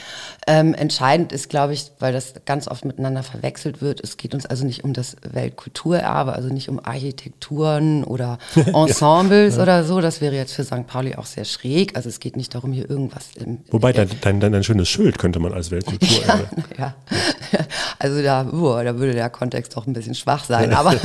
[0.47, 4.01] Ähm, entscheidend ist, glaube ich, weil das ganz oft miteinander verwechselt wird.
[4.01, 9.63] Es geht uns also nicht um das Weltkulturerbe, also nicht um Architekturen oder Ensembles Ja.
[9.63, 10.01] oder so.
[10.01, 10.87] Das wäre jetzt für St.
[10.87, 11.95] Pauli auch sehr schräg.
[11.95, 15.39] Also es geht nicht darum, hier irgendwas im, Wobei dein, dein, dein, schönes Schild könnte
[15.39, 16.47] man als Weltkulturerbe.
[16.77, 16.95] ja,
[17.99, 20.73] also da, uh, da würde der Kontext doch ein bisschen schwach sein.
[20.81, 20.95] Aber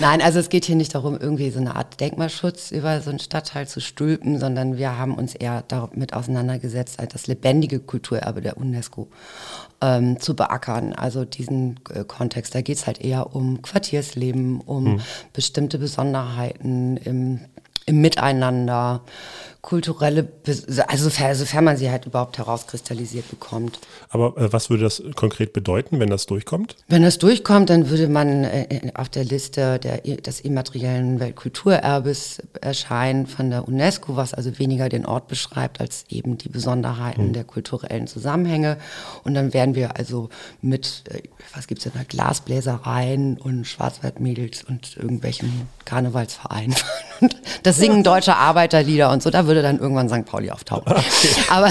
[0.00, 3.18] nein, also es geht hier nicht darum, irgendwie so eine Art Denkmalschutz über so einen
[3.18, 8.56] Stadtteil zu stülpen, sondern wir haben uns eher damit auseinandergesetzt, halt das lebendige Kulturerbe der
[8.56, 9.08] UNESCO
[9.80, 10.92] ähm, zu beackern.
[10.92, 15.00] Also diesen äh, Kontext, da geht es halt eher um Quartiersleben, um Hm.
[15.32, 17.40] bestimmte Besonderheiten im,
[17.86, 19.02] im Miteinander,
[19.66, 20.26] kulturelle,
[20.86, 23.78] also sofern, man sie halt überhaupt herauskristallisiert bekommt.
[24.08, 26.76] Aber äh, was würde das konkret bedeuten, wenn das durchkommt?
[26.88, 33.26] Wenn das durchkommt, dann würde man äh, auf der Liste der, des immateriellen Weltkulturerbes erscheinen
[33.26, 37.32] von der UNESCO, was also weniger den Ort beschreibt als eben die Besonderheiten Hm.
[37.32, 38.78] der kulturellen Zusammenhänge.
[39.24, 40.28] Und dann werden wir also
[40.62, 41.22] mit, äh,
[41.54, 46.74] was gibt's denn da, Glasbläsereien und Schwarzwaldmädels und irgendwelchen Karnevalsvereinen
[47.20, 50.24] und das Singen deutscher Arbeiterlieder und so, da würde dann irgendwann St.
[50.24, 50.92] Pauli auftauchen.
[51.48, 51.68] Aber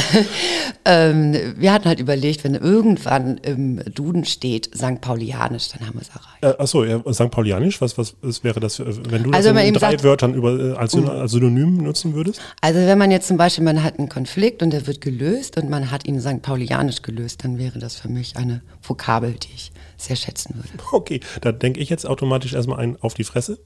[0.86, 5.02] ähm, wir hatten halt überlegt, wenn irgendwann im Duden steht St.
[5.02, 6.44] Paulianisch, dann haben wir es erreicht.
[6.60, 7.32] Äh, achso, ja, St.
[7.32, 9.80] Paulianisch, was, was, was wäre das, für- wenn du das Also wenn man in eben
[9.80, 12.40] drei sagt- Wörtern über, äh, als, Syn- als Synonym nutzen würdest?
[12.62, 15.70] Also wenn man jetzt zum Beispiel, man hat einen Konflikt und der wird gelöst und
[15.70, 16.42] man hat ihn St.
[16.42, 20.70] Paulianisch gelöst, dann wäre das für mich eine Vokabel, die ich sehr schätzen würde.
[20.92, 23.60] Okay, da denke ich jetzt automatisch erstmal ein auf die Fresse.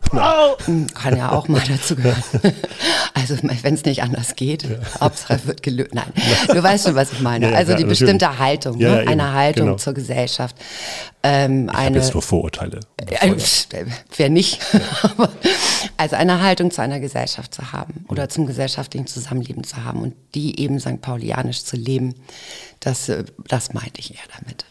[0.65, 2.23] Hm, Kann ja auch mal dazu gehören.
[3.15, 4.65] Also wenn es nicht anders geht,
[4.99, 5.93] Hauptsache wird gelöst.
[5.93, 6.12] Nein,
[6.47, 7.47] du weißt schon, was ich meine.
[7.47, 7.99] Ja, ja, also klar, die natürlich.
[7.99, 9.03] bestimmte Haltung, Ja, ne?
[9.03, 9.77] ja, eine Haltung genau.
[9.77, 10.55] zur Gesellschaft.
[11.21, 12.79] Ähm, Ich eine, jetzt nur Vorurteile.
[12.97, 13.36] Äh,
[14.15, 14.62] Wer nicht?
[15.03, 15.29] Aber
[15.97, 20.15] also eine Haltung zu einer Gesellschaft zu haben oder zum gesellschaftlichen Zusammenleben zu haben und
[20.34, 21.01] die eben St.
[21.01, 22.15] Paulianisch zu leben,
[22.79, 24.65] das, äh, das meinte ich eher damit.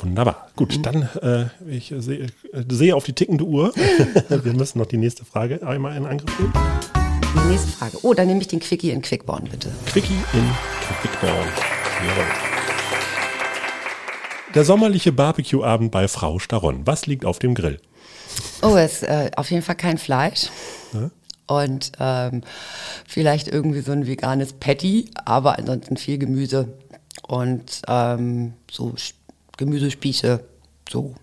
[0.00, 0.48] Wunderbar.
[0.56, 0.82] Gut, Mhm.
[0.82, 2.28] dann äh, ich sehe, äh,
[2.70, 3.72] sehe auf die tickende Uhr.
[4.28, 6.52] Wir müssen noch die nächste Frage einmal in Angriff nehmen.
[7.34, 7.98] Die nächste Frage.
[8.02, 9.70] Oh, dann nehme ich den Quickie in Quickborn, bitte.
[9.86, 10.44] Quickie in
[11.02, 11.32] Quickborn.
[12.08, 12.24] Jawohl.
[14.54, 16.86] Der sommerliche Barbecue-Abend bei Frau Staron.
[16.86, 17.80] Was liegt auf dem Grill?
[18.62, 20.48] Oh, es ist äh, auf jeden Fall kein Fleisch.
[20.92, 21.10] Ja.
[21.46, 22.42] Und ähm,
[23.06, 26.68] vielleicht irgendwie so ein veganes Patty, aber ansonsten viel Gemüse
[27.26, 29.14] und ähm, so Sch-
[29.60, 30.40] Gemüsespieße,
[30.90, 31.14] so.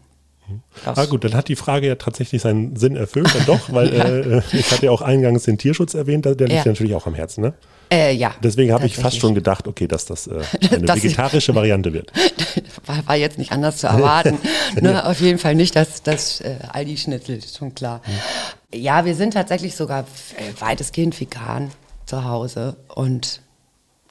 [0.85, 3.93] Das- Ah gut, dann hat die Frage ja tatsächlich seinen Sinn erfüllt, dann doch, weil
[4.53, 6.63] äh, ich hatte ja auch eingangs den Tierschutz erwähnt, der liegt Ja.
[6.65, 7.53] natürlich auch am Herzen, ne?
[7.91, 8.33] Äh, ja.
[8.41, 10.39] Deswegen habe ich fast schon gedacht, okay, dass das äh,
[10.71, 12.11] eine Dass- vegetarische Variante wird.
[12.85, 14.37] war, war jetzt nicht anders zu erwarten.
[14.79, 18.01] ne, auf jeden Fall nicht das, das äh, Aldi-Schnitzel, ist schon klar.
[18.73, 20.01] Ja, wir sind tatsächlich sogar
[20.37, 21.71] äh, weitestgehend vegan
[22.05, 23.41] zu Hause und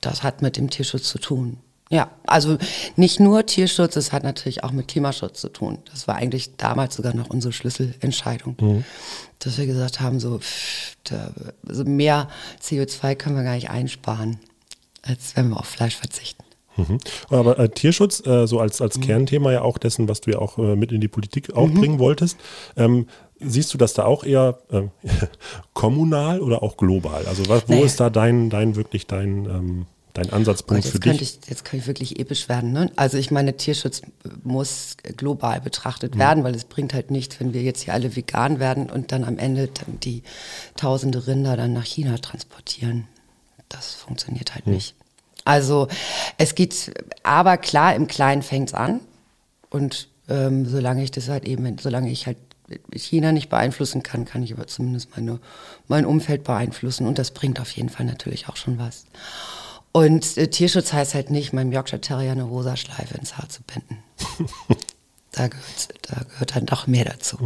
[0.03, 1.59] das hat mit dem Tierschutz zu tun.
[1.89, 2.59] Ja, also
[2.97, 5.79] nicht nur Tierschutz, es hat natürlich auch mit Klimaschutz zu tun.
[5.93, 8.85] Das war eigentlich damals sogar noch unsere Schlüsselentscheidung, Mhm.
[9.39, 11.31] dass wir gesagt haben, so pff, da,
[11.69, 12.29] also mehr
[12.61, 14.39] CO2 können wir gar nicht einsparen,
[15.03, 16.43] als wenn wir auf Fleisch verzichten.
[16.77, 16.99] Mhm.
[17.31, 20.59] Aber äh, Tierschutz, äh, so als, als Kernthema ja auch dessen, was du ja auch
[20.59, 22.37] äh, mit in die Politik auch bringen wolltest,
[22.77, 23.07] ähm,
[23.39, 24.83] siehst du das da auch eher äh,
[25.73, 27.27] kommunal oder auch global?
[27.27, 27.85] Also was, wo Naja.
[27.87, 29.87] ist da dein, dein wirklich dein, ähm,
[30.17, 31.21] dein Ansatzpunkt Gott, für dich?
[31.23, 32.73] ich, jetzt könnte ich wirklich episch werden.
[32.73, 32.91] Ne?
[32.97, 34.03] Also ich meine, Tierschutz
[34.43, 36.19] muss global betrachtet Mhm.
[36.21, 39.25] werden, weil es bringt halt nichts, wenn wir jetzt hier alle vegan werden und dann
[39.25, 39.69] am Ende
[40.03, 40.23] die
[40.77, 43.07] tausende Rinder dann nach China transportieren.
[43.69, 44.55] Das funktioniert Mhm.
[44.55, 44.95] halt nicht.
[45.45, 45.89] Also
[46.39, 49.01] es geht, aber klar, im Kleinen fängt's an.
[49.71, 52.37] Und ähm, solange ich das halt eben, solange ich halt
[52.95, 55.39] China nicht beeinflussen kann, kann ich aber zumindest meine,
[55.87, 57.07] mein Umfeld beeinflussen.
[57.07, 59.05] Und das bringt auf jeden Fall natürlich auch schon was.
[59.97, 63.63] Und äh, Tierschutz heißt halt nicht, meinem Yorkshire Terrier eine rosa Schleife ins Haar zu
[63.63, 64.03] binden.
[65.33, 67.39] da, gehört, da gehört dann doch mehr dazu.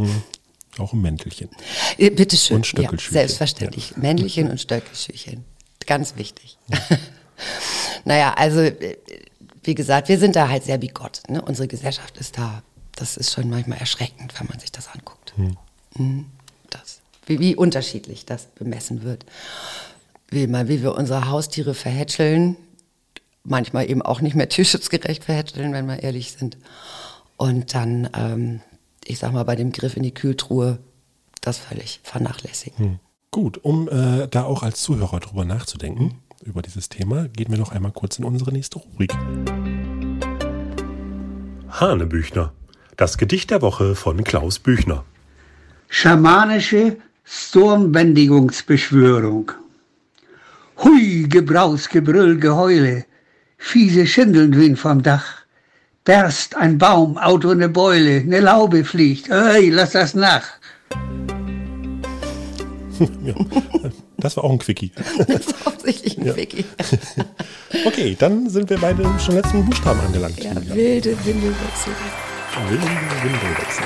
[0.76, 1.48] Auch ein Mäntelchen.
[1.96, 2.56] Äh, Bitteschön.
[2.56, 3.14] Und Stöckelschüchen.
[3.14, 3.96] Ja, selbstverständlich.
[3.96, 5.44] Männlichen und Stöckelschüchen.
[5.86, 6.58] Ganz wichtig.
[8.04, 8.96] naja, also, äh,
[9.62, 11.22] wie gesagt, wir sind da halt sehr bigott.
[11.28, 11.40] Ne?
[11.42, 12.64] Unsere Gesellschaft ist da,
[12.96, 15.34] das ist schon manchmal erschreckend, wenn man sich das anguckt.
[15.36, 16.26] Mhm.
[16.68, 19.24] Das, wie, wie unterschiedlich das bemessen wird.
[20.30, 22.56] Wie, mal, wie wir unsere Haustiere verhätscheln,
[23.42, 26.56] manchmal eben auch nicht mehr tierschutzgerecht verhätscheln, wenn wir ehrlich sind.
[27.36, 28.60] Und dann, ähm,
[29.04, 30.78] ich sag mal, bei dem Griff in die Kühltruhe,
[31.40, 33.00] das völlig vernachlässigen.
[33.32, 37.72] Gut, um äh, da auch als Zuhörer drüber nachzudenken, über dieses Thema, gehen wir noch
[37.72, 39.12] einmal kurz in unsere nächste Rubrik.
[41.68, 42.54] Hanebüchner.
[42.96, 45.04] Das Gedicht der Woche von Klaus Büchner.
[45.88, 49.52] Schamanische Sturmbändigungsbeschwörung.
[50.82, 53.04] Hui, Gebraus, Gebrüll, Geheule,
[53.58, 55.24] fiese Schindeln wind vom Dach.
[56.04, 60.44] Berst ein Baum, Auto ne Beule, ne Laube fliegt, ey, lass das nach.
[63.24, 63.34] ja,
[64.16, 64.92] das war auch ein Quickie.
[65.26, 66.36] Das ist offensichtlich ein Ja.
[66.36, 66.64] Wiki.
[67.86, 70.42] Okay, dann sind wir bei dem schon letzten Buchstaben angelangt.
[70.42, 71.92] Ja, wilde Windelwechsel.
[72.68, 72.84] Wilde
[73.22, 73.84] Windelwechsel.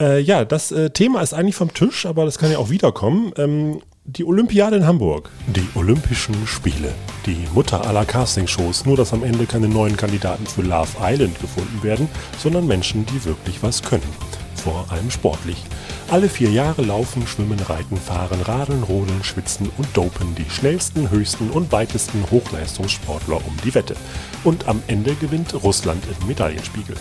[0.00, 3.32] äh, ja, das äh, Thema ist eigentlich vom Tisch, aber das kann ja auch wiederkommen.
[3.36, 5.28] Ähm, die Olympiade in Hamburg.
[5.48, 6.94] Die Olympischen Spiele.
[7.26, 11.82] Die Mutter aller Castingshows, nur dass am Ende keine neuen Kandidaten für Love Island gefunden
[11.82, 14.08] werden, sondern Menschen, die wirklich was können.
[14.54, 15.62] Vor allem sportlich.
[16.10, 21.50] Alle vier Jahre laufen, schwimmen, reiten, fahren, radeln, rodeln, schwitzen und dopen die schnellsten, höchsten
[21.50, 23.94] und weitesten Hochleistungssportler um die Wette.
[24.42, 26.96] Und am Ende gewinnt Russland im Medaillenspiegel.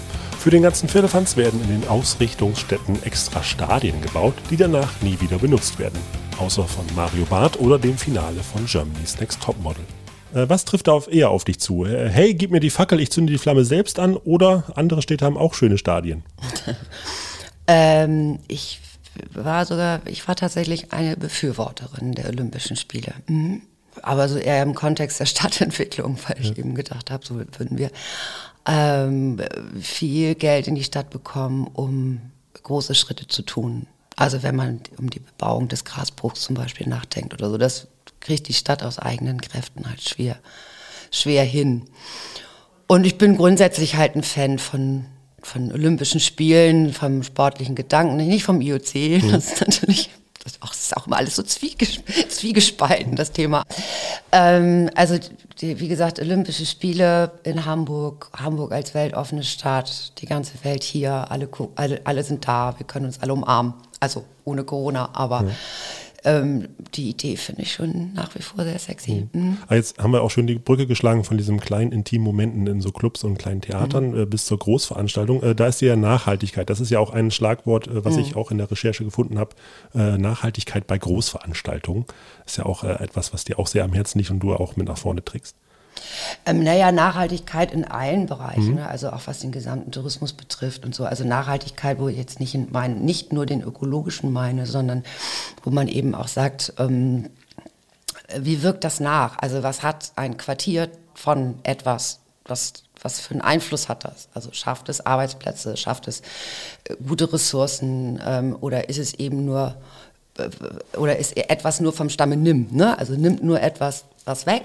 [0.47, 5.39] Für den ganzen Firlefanz werden in den Ausrichtungsstätten extra Stadien gebaut, die danach nie wieder
[5.39, 5.99] benutzt werden.
[6.39, 9.83] Außer von Mario Barth oder dem Finale von Germany's Next Topmodel.
[10.33, 11.83] Äh, Was trifft da auf eher auf dich zu?
[11.83, 15.25] Äh, Hey, gib mir die Fackel, ich zünde die Flamme selbst an oder andere Städte
[15.25, 16.23] haben auch schöne Stadien.
[17.69, 18.79] Ähm, ich
[19.33, 23.13] war sogar, ich war tatsächlich eine Befürworterin der Olympischen Spiele.
[23.27, 23.63] Mhm.
[24.01, 27.91] Aber so eher im Kontext der Stadtentwicklung, weil ich eben gedacht habe, so würden wir
[28.67, 29.39] ähm,
[29.81, 32.21] viel Geld in die Stadt bekommen, um
[32.63, 33.87] große Schritte zu tun.
[34.15, 37.87] Also wenn man um die Bebauung des Grasbruchs zum Beispiel nachdenkt oder so, das
[38.19, 40.37] kriegt die Stadt aus eigenen Kräften halt schwer,
[41.11, 41.85] schwer hin.
[42.87, 45.05] Und ich bin grundsätzlich halt ein Fan von,
[45.41, 49.21] von Olympischen Spielen, vom sportlichen Gedanken, nicht vom IOC.
[49.31, 50.09] Das ist natürlich,
[50.43, 51.99] das ist auch, das ist auch immer alles so zwieges,
[52.29, 53.63] zwiegespalten, das Thema.
[54.31, 55.19] Ähm, also,
[55.61, 61.31] die, wie gesagt, Olympische Spiele in Hamburg, Hamburg als weltoffene Stadt, die ganze Welt hier,
[61.31, 63.73] alle, alle, alle sind da, wir können uns alle umarmen.
[63.99, 65.45] Also ohne Corona, aber
[66.27, 69.27] ähm, die Idee finde ich schon nach wie vor sehr sexy.
[69.33, 69.57] Mhm.
[69.67, 72.81] Ah, Jetzt haben wir auch schon die Brücke geschlagen von diesen kleinen intimen Momenten in
[72.81, 74.19] so Clubs und kleinen Theatern Mhm.
[74.21, 75.41] äh, bis zur Großveranstaltung.
[75.43, 76.69] Äh, da ist ja Nachhaltigkeit.
[76.69, 78.21] Das ist ja auch ein Schlagwort, äh, was Mhm.
[78.21, 79.55] ich auch in der Recherche gefunden habe.
[79.95, 82.05] Äh, Nachhaltigkeit bei Großveranstaltungen.
[82.45, 84.75] ist ja auch äh, etwas, was dir auch sehr am Herzen liegt und du auch
[84.75, 85.55] mit nach vorne trägst.
[86.45, 88.75] Ähm, naja, Nachhaltigkeit in allen Bereichen, Mhm.
[88.75, 88.87] ne?
[88.87, 91.05] also auch was den gesamten Tourismus betrifft und so.
[91.05, 95.03] Also Nachhaltigkeit, wo ich jetzt nicht, in mein, nicht nur den ökologischen meine, sondern
[95.63, 97.29] wo man eben auch sagt, ähm,
[98.37, 99.37] wie wirkt das nach?
[99.39, 104.27] Also was hat ein Quartier von etwas, was, was für einen Einfluss hat das?
[104.33, 106.21] Also schafft es Arbeitsplätze, schafft es
[106.85, 109.75] äh, gute Ressourcen ähm, oder ist es eben nur
[110.37, 110.49] äh,
[110.97, 112.97] oder ist etwas nur vom Stamme nimmt, ne?
[112.97, 114.63] Also nimmt nur etwas was weg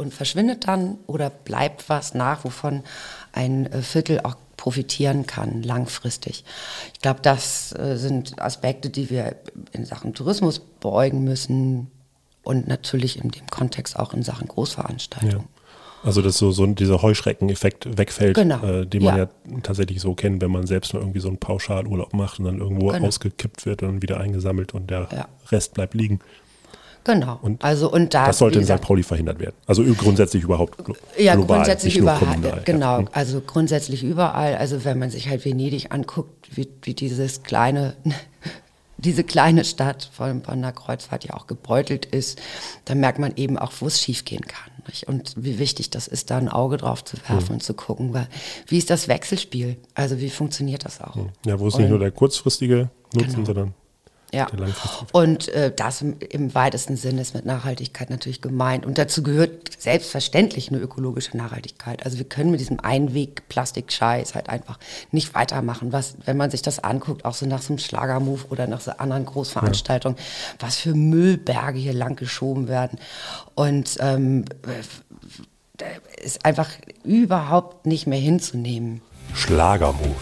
[0.00, 2.82] und verschwindet dann oder bleibt was nach, wovon
[3.32, 6.44] ein äh, Viertel auch profitieren kann, langfristig.
[6.92, 9.36] Ich glaube, das äh, sind Aspekte, die wir
[9.72, 11.90] in Sachen Tourismus beäugen müssen
[12.42, 15.46] und natürlich in dem Kontext auch in Sachen Großveranstaltungen.
[16.02, 18.64] Also dass so, so dieser Heuschreckeneffekt wegfällt, Genau.
[18.64, 19.22] äh, den man ja.
[19.24, 19.58] Ja.
[19.62, 22.88] tatsächlich so kennt, wenn man selbst mal irgendwie so einen Pauschalurlaub macht und dann irgendwo
[22.88, 23.06] Genau.
[23.06, 25.28] ausgekippt wird und dann wieder eingesammelt und der Ja.
[25.50, 26.20] Rest bleibt liegen.
[27.04, 27.38] Genau.
[27.42, 28.80] Und also und da, das sollte in St.
[28.80, 29.54] Pauli verhindert werden.
[29.66, 30.76] Also grundsätzlich überhaupt
[31.18, 32.18] Ja, global, grundsätzlich nicht überall.
[32.18, 32.62] kommunal.
[32.64, 33.06] Genau, Ja.
[33.12, 34.56] also grundsätzlich überall.
[34.56, 37.94] Also wenn man sich halt Venedig anguckt, wie, wie dieses kleine
[38.98, 42.38] diese kleine Stadt von Bonner Kreuzfahrt ja auch gebeutelt ist,
[42.84, 44.70] dann merkt man eben auch, wo es schiefgehen kann.
[44.86, 45.08] Nicht?
[45.08, 47.54] Und wie wichtig das ist, da ein Auge drauf zu werfen Mhm.
[47.54, 48.26] und zu gucken, weil,
[48.66, 49.78] wie ist das Wechselspiel?
[49.94, 51.16] Also wie funktioniert das auch?
[51.46, 53.46] Ja, wo nicht Und- nur der kurzfristige Nutzen, Genau.
[53.46, 53.74] sondern
[54.32, 54.46] Ja.
[55.12, 58.86] Und äh, das im, im weitesten Sinne ist mit Nachhaltigkeit natürlich gemeint.
[58.86, 62.04] Und dazu gehört selbstverständlich eine ökologische Nachhaltigkeit.
[62.04, 64.78] Also wir können mit diesem Einweg-Plastik-Scheiß halt einfach
[65.10, 65.92] nicht weitermachen.
[65.92, 68.92] Was, wenn man sich das anguckt, auch so nach so einem Schlagermove oder nach so
[68.92, 70.18] anderen Großveranstaltungen,
[70.58, 72.98] was für Müllberge hier lang geschoben werden.
[73.54, 76.68] Und ähm, äh, ist einfach
[77.04, 79.00] überhaupt nicht mehr hinzunehmen.
[79.34, 80.16] Schlagermove.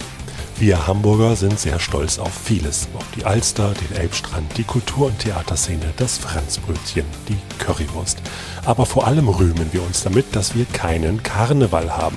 [0.61, 2.89] Wir Hamburger sind sehr stolz auf vieles.
[2.97, 8.21] Auf die Alster, den Elbstrand, die Kultur- und Theaterszene, das Franzbrötchen, die Currywurst.
[8.65, 12.17] Aber vor allem rühmen wir uns damit, dass wir keinen Karneval haben.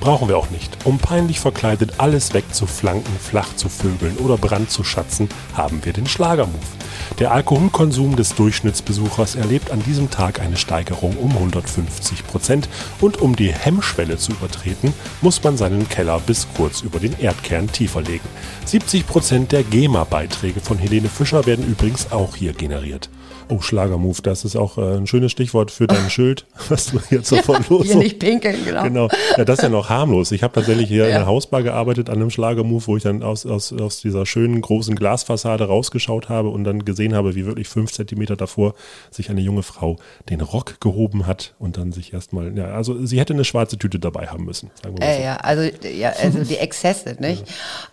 [0.00, 0.76] Brauchen wir auch nicht.
[0.84, 6.06] Um peinlich verkleidet alles wegzuflanken, flach zu vögeln oder Brand zu schatzen, haben wir den
[6.06, 6.78] Schlagermove.
[7.18, 12.68] Der Alkoholkonsum des Durchschnittsbesuchers erlebt an diesem Tag eine Steigerung um 150 Prozent
[13.00, 17.70] und um die Hemmschwelle zu übertreten, muss man seinen Keller bis kurz über den Erdkern
[17.72, 18.28] tiefer legen.
[18.66, 23.10] 70 Prozent der GEMA-Beiträge von Helene Fischer werden übrigens auch hier generiert.
[23.50, 27.28] Oh, Schlagermove, das ist auch äh, ein schönes Stichwort für dein Schild, was du jetzt
[27.28, 28.82] sofort los Hier nicht pinkeln, genau.
[28.82, 29.08] Genau.
[29.36, 30.32] Ja, das ist ja noch harmlos.
[30.32, 31.18] Ich habe tatsächlich hier in Ja.
[31.18, 34.94] der Hausbar gearbeitet an einem Schlagermove, wo ich dann aus, aus, aus dieser schönen großen
[34.94, 38.74] Glasfassade rausgeschaut habe und dann gesehen habe, wie wirklich fünf Zentimeter davor
[39.10, 39.96] sich eine junge Frau
[40.28, 43.98] den Rock gehoben hat und dann sich erstmal, ja, also sie hätte eine schwarze Tüte
[43.98, 44.70] dabei haben müssen.
[44.82, 45.22] Sagen wir mal Äh, so.
[45.22, 47.44] ja, also, ja, also die Exzesse, nicht?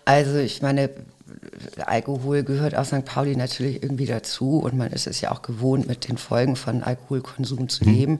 [0.04, 0.90] Also ich meine,
[1.84, 3.04] Alkohol gehört aus St.
[3.04, 6.82] Pauli natürlich irgendwie dazu und man ist es ja auch gewohnt, mit den Folgen von
[6.82, 8.18] Alkoholkonsum zu Mhm.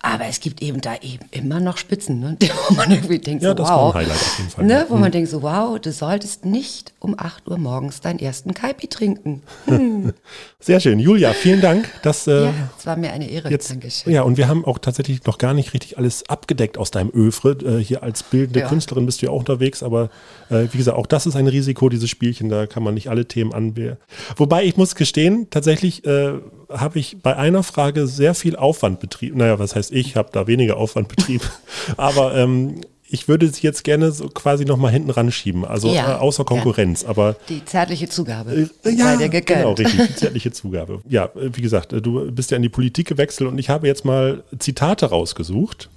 [0.00, 2.36] Aber es gibt eben da eben immer noch Spitzen, ne?
[2.68, 3.76] wo man irgendwie denkt, Ja, so, das wow.
[3.76, 4.86] war ein Highlight auf jeden Fall, Ne?
[4.88, 5.00] Wo Mhm.
[5.00, 9.42] man denkt so, wow, du solltest nicht um 8 Uhr morgens deinen ersten Kaipi trinken.
[9.66, 10.12] Hm.
[10.60, 10.98] Sehr schön.
[11.00, 11.88] Julia, vielen Dank.
[12.02, 13.50] Dass, äh, ja, es war mir eine Ehre.
[13.50, 14.12] Jetzt, Dankeschön.
[14.12, 17.52] ja, und wir haben auch tatsächlich noch gar nicht richtig alles abgedeckt aus deinem Övre.
[17.64, 18.68] Äh, hier als bildende Ja.
[18.68, 20.10] Künstlerin bist du ja auch unterwegs, aber
[20.50, 23.26] äh, wie gesagt, auch das ist ein Risiko, dieses Spielchen, da kann man nicht alle
[23.26, 23.96] Themen anwehren.
[24.36, 26.34] Wobei ich muss gestehen, tatsächlich äh,
[26.70, 29.38] habe ich bei einer Frage sehr viel Aufwand betrieben.
[29.38, 31.44] Naja, was heißt ich, habe da weniger Aufwand betrieben.
[31.96, 36.18] aber ähm, ich würde sie jetzt gerne so quasi nochmal hinten ranschieben, also Ja, äh,
[36.18, 37.04] außer Konkurrenz.
[37.04, 41.00] Aber Die zärtliche Zugabe äh, ja, genau, richtig, die zärtliche Zugabe.
[41.08, 43.86] Ja, äh, wie gesagt, äh, du bist ja in die Politik gewechselt und ich habe
[43.86, 45.88] jetzt mal Zitate rausgesucht.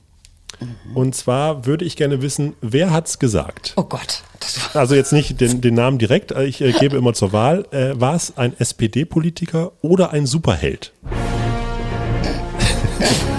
[0.60, 0.96] Mhm.
[0.96, 3.74] Und zwar würde ich gerne wissen, wer hat's gesagt?
[3.76, 4.24] Oh Gott.
[4.74, 7.66] Also jetzt nicht den, den Namen direkt, äh, ich äh, gebe immer zur Wahl.
[7.72, 10.94] Äh, war es ein SPD-Politiker oder ein Superheld?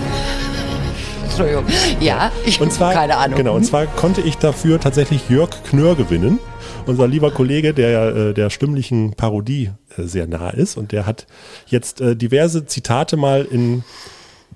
[1.32, 1.64] Entschuldigung.
[2.00, 3.38] Ja, ich Und zwar, keine Ahnung.
[3.38, 6.38] Genau, und zwar konnte ich dafür tatsächlich Jörg Knör gewinnen.
[6.86, 10.76] Unser lieber Kollege, der äh, der stimmlichen Parodie äh, sehr nah ist.
[10.76, 11.26] Und der hat
[11.66, 13.82] jetzt äh, diverse Zitate mal in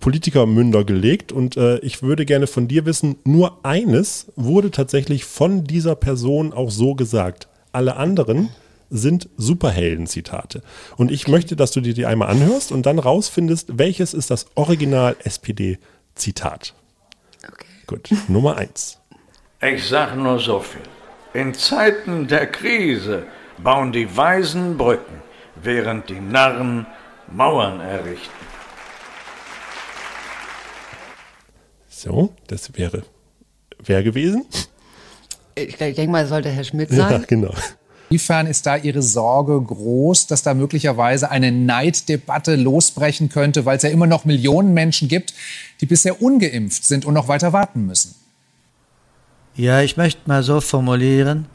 [0.01, 1.33] Politikermünder gelegt.
[1.33, 6.71] Und ich würde gerne von dir wissen, nur eines wurde tatsächlich von dieser Person auch
[6.71, 7.49] so gesagt.
[7.73, 8.51] Alle anderen
[8.91, 10.61] sind Superhelden-Zitate.
[10.99, 14.47] Und ich möchte, dass du dir die einmal anhörst und dann rausfindest, welches ist das
[16.17, 16.75] Original-SPD-Zitat.
[17.87, 18.99] Gut, Nummer eins.
[19.63, 20.83] Ich sag nur so viel.
[21.35, 23.27] In Zeiten der Krise
[23.59, 25.23] bauen die Weisen Brücken,
[25.57, 26.87] während die Narren
[27.31, 28.31] Mauern errichten.
[31.89, 33.05] So, das wäre
[33.83, 34.45] wer gewesen?
[35.55, 37.25] Ich, ich denke mal, sollte Herr Schmidt Ja, sein.
[37.29, 37.55] genau.
[38.09, 43.83] Inwiefern ist da Ihre Sorge groß, dass da möglicherweise eine Neiddebatte losbrechen könnte, weil es
[43.83, 45.35] ja immer noch Millionen Menschen gibt,
[45.81, 48.15] die bisher ungeimpft sind und noch weiter warten müssen?
[49.57, 51.47] Ja, ich möchte mal so formulieren.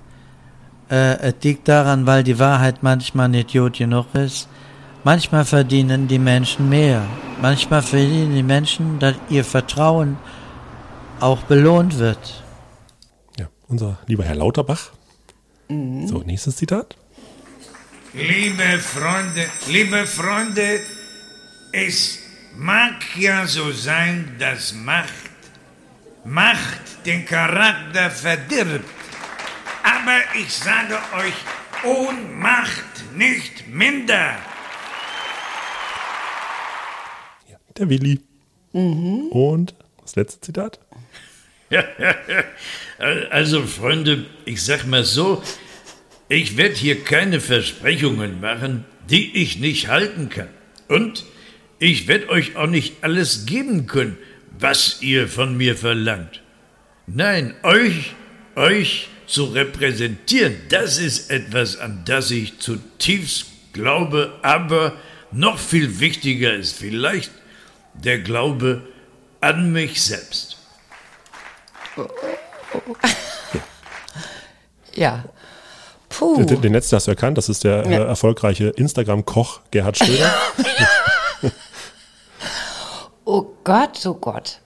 [0.89, 4.49] Äh, es liegt daran, weil die Wahrheit manchmal nicht Idiot genug ist.
[5.03, 7.03] Manchmal verdienen die Menschen mehr.
[7.41, 10.17] Manchmal verdienen die Menschen, dass ihr Vertrauen
[11.19, 12.43] auch belohnt wird.
[13.39, 14.91] Ja, unser lieber Herr Lauterbach.
[15.71, 16.97] So, nächstes Zitat.
[18.13, 20.81] Liebe Freunde, liebe Freunde,
[21.71, 22.19] es
[22.57, 25.31] mag ja so sein, dass Macht,
[26.25, 28.89] Macht den Charakter verdirbt.
[29.83, 31.33] Aber ich sage euch,
[31.85, 34.35] Ohnmacht nicht minder.
[37.77, 38.19] Der Willi.
[38.73, 40.79] Und das letzte Zitat.
[43.31, 45.41] Also, Freunde, ich sag mal so,
[46.31, 50.47] ich werde hier keine Versprechungen machen, die ich nicht halten kann.
[50.87, 51.25] Und
[51.77, 54.17] ich werde euch auch nicht alles geben können,
[54.57, 56.41] was ihr von mir verlangt.
[57.05, 58.13] Nein, euch,
[58.55, 64.93] euch zu repräsentieren, das ist etwas, an das ich zutiefst glaube aber,
[65.31, 67.31] noch viel wichtiger ist vielleicht
[67.93, 68.87] der Glaube
[69.41, 70.57] an mich selbst.
[74.93, 75.25] Ja.
[76.21, 76.43] Puh.
[76.43, 77.99] Den, den letzten hast du erkannt, das ist der Ja.
[78.03, 80.31] äh, erfolgreiche Instagram-Koch Gerhard Schröder.
[83.25, 84.59] Oh Gott, oh Gott.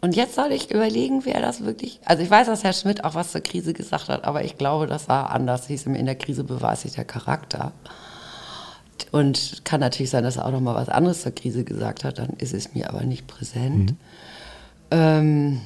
[0.00, 1.98] Und jetzt soll ich überlegen, wer das wirklich.
[2.04, 4.86] Also ich weiß, dass Herr Schmidt auch was zur Krise gesagt hat, aber ich glaube,
[4.86, 5.66] das war anders.
[5.66, 7.72] Hieß ihm, in der Krise beweist sich der Charakter.
[9.10, 12.18] Und kann natürlich sein, dass er auch noch mal was anderes zur Krise gesagt hat,
[12.18, 13.94] dann ist es mir aber nicht präsent.
[14.90, 15.60] Ähm,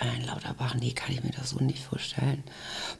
[0.00, 2.42] bei Herrn Lauterbach, nee, kann ich mir das so nicht vorstellen.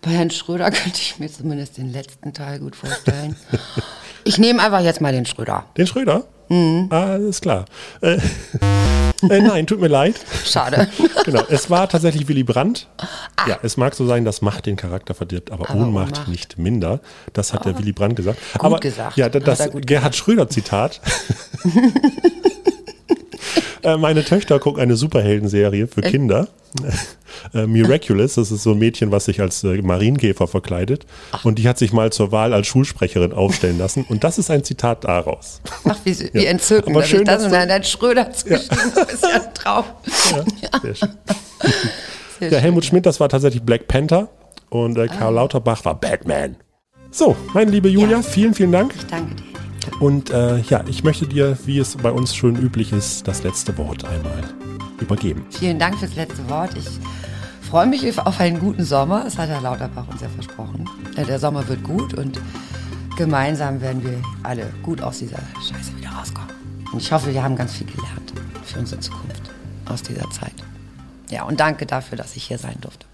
[0.03, 3.36] Bei Herrn Schröder könnte ich mir zumindest den letzten Teil gut vorstellen.
[4.24, 5.64] ich nehme einfach jetzt mal den Schröder.
[5.76, 6.24] Den Schröder?
[6.48, 6.88] Mhm.
[6.90, 7.64] Alles klar.
[8.03, 8.14] Äh,
[9.30, 10.16] äh, nein, tut mir leid.
[10.44, 10.88] Schade.
[11.24, 12.88] genau, es war tatsächlich Willy Brandt.
[13.46, 15.72] Ja, es mag so sein, dass Macht den Charakter verdirbt, aber, Ah.
[15.74, 16.28] Aber Ohnmacht, Ohnmacht.
[16.28, 17.01] nicht minder.
[17.32, 17.78] Das hat der Ah.
[17.78, 18.40] Willy Brandt gesagt.
[18.55, 19.16] Gut aber gesagt.
[19.16, 21.01] ja, das er Gerhard Schröder-Zitat.
[23.82, 26.12] Äh, Meine Töchter gucken eine Superheldenserie für Echt?
[26.12, 26.49] Kinder.
[27.55, 31.07] Äh, Miraculous, das ist so ein Mädchen, was sich als äh, Marienkäfer verkleidet.
[31.45, 34.05] Und die hat sich mal zur Wahl als Schulsprecherin aufstellen lassen.
[34.09, 35.61] Und das ist ein Zitat daraus.
[35.88, 36.51] Ach, wie, wie Ja.
[36.51, 39.12] entzückend, Aber schön, ich das dass und dann Herrn Schröder zugeschrieben habe.
[39.12, 39.84] ist ja ein Traum.
[40.82, 41.09] Sehr schön.
[42.41, 42.59] Sehr Ja.
[42.59, 44.28] Helmut Schmidt, das war tatsächlich Black Panther.
[44.68, 46.57] Und äh, Karl Lauterbach war Batman.
[47.12, 48.93] So, meine liebe Julia, vielen, vielen Dank.
[49.09, 49.49] Danke dir.
[50.01, 53.76] Und äh, ja, ich möchte dir, wie es bei uns schön üblich ist, das letzte
[53.78, 54.43] Wort einmal
[55.01, 55.45] übergeben.
[55.51, 56.70] Vielen Dank fürs letzte Wort.
[56.76, 56.87] Ich
[57.68, 59.24] freue mich auf einen guten Sommer.
[59.24, 60.89] Das hat Herr Lauterbach uns ja versprochen.
[61.16, 62.41] Äh, Der Sommer wird gut und
[63.16, 66.51] gemeinsam werden wir alle gut aus dieser Scheiße wieder rauskommen.
[66.93, 68.33] Und ich hoffe, wir haben ganz viel gelernt
[68.64, 69.51] für unsere Zukunft
[69.87, 70.55] aus dieser Zeit.
[71.31, 73.07] Ja, und danke dafür, dass ich hier sein durfte.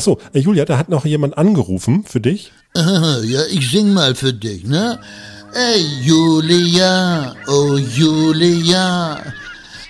[0.00, 2.52] Achso, äh, Julia, da hat noch jemand angerufen für dich.
[2.74, 4.98] Ja, ich sing mal für dich, ne?
[5.52, 9.20] Ey, Julia, oh Julia,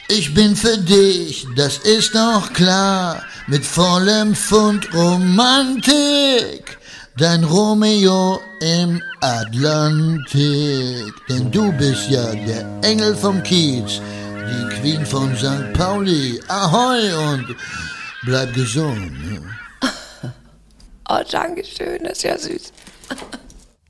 [0.09, 6.79] ich bin für dich, das ist doch klar, mit vollem Pfund Romantik,
[7.17, 11.15] dein Romeo im Atlantik.
[11.29, 14.01] Denn du bist ja der Engel vom Kiez,
[14.51, 15.73] die Queen von St.
[15.75, 17.47] Pauli, ahoi und
[18.25, 19.13] bleib gesund.
[21.13, 22.73] Oh, danke schön, das ist ja süß.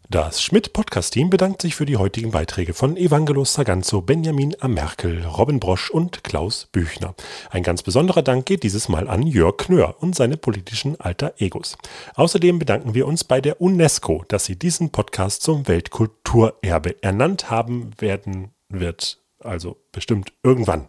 [0.09, 5.91] Das Schmidt-Podcast-Team bedankt sich für die heutigen Beiträge von Evangelos Saganzo, Benjamin Amerkel, Robin Brosch
[5.91, 7.15] und Klaus Büchner.
[7.51, 11.77] Ein ganz besonderer Dank geht dieses Mal an Jörg Knör und seine politischen Alter Egos.
[12.15, 17.91] Außerdem bedanken wir uns bei der UNESCO, dass sie diesen Podcast zum Weltkulturerbe ernannt haben
[17.99, 19.19] werden wird.
[19.41, 20.89] Also bestimmt irgendwann.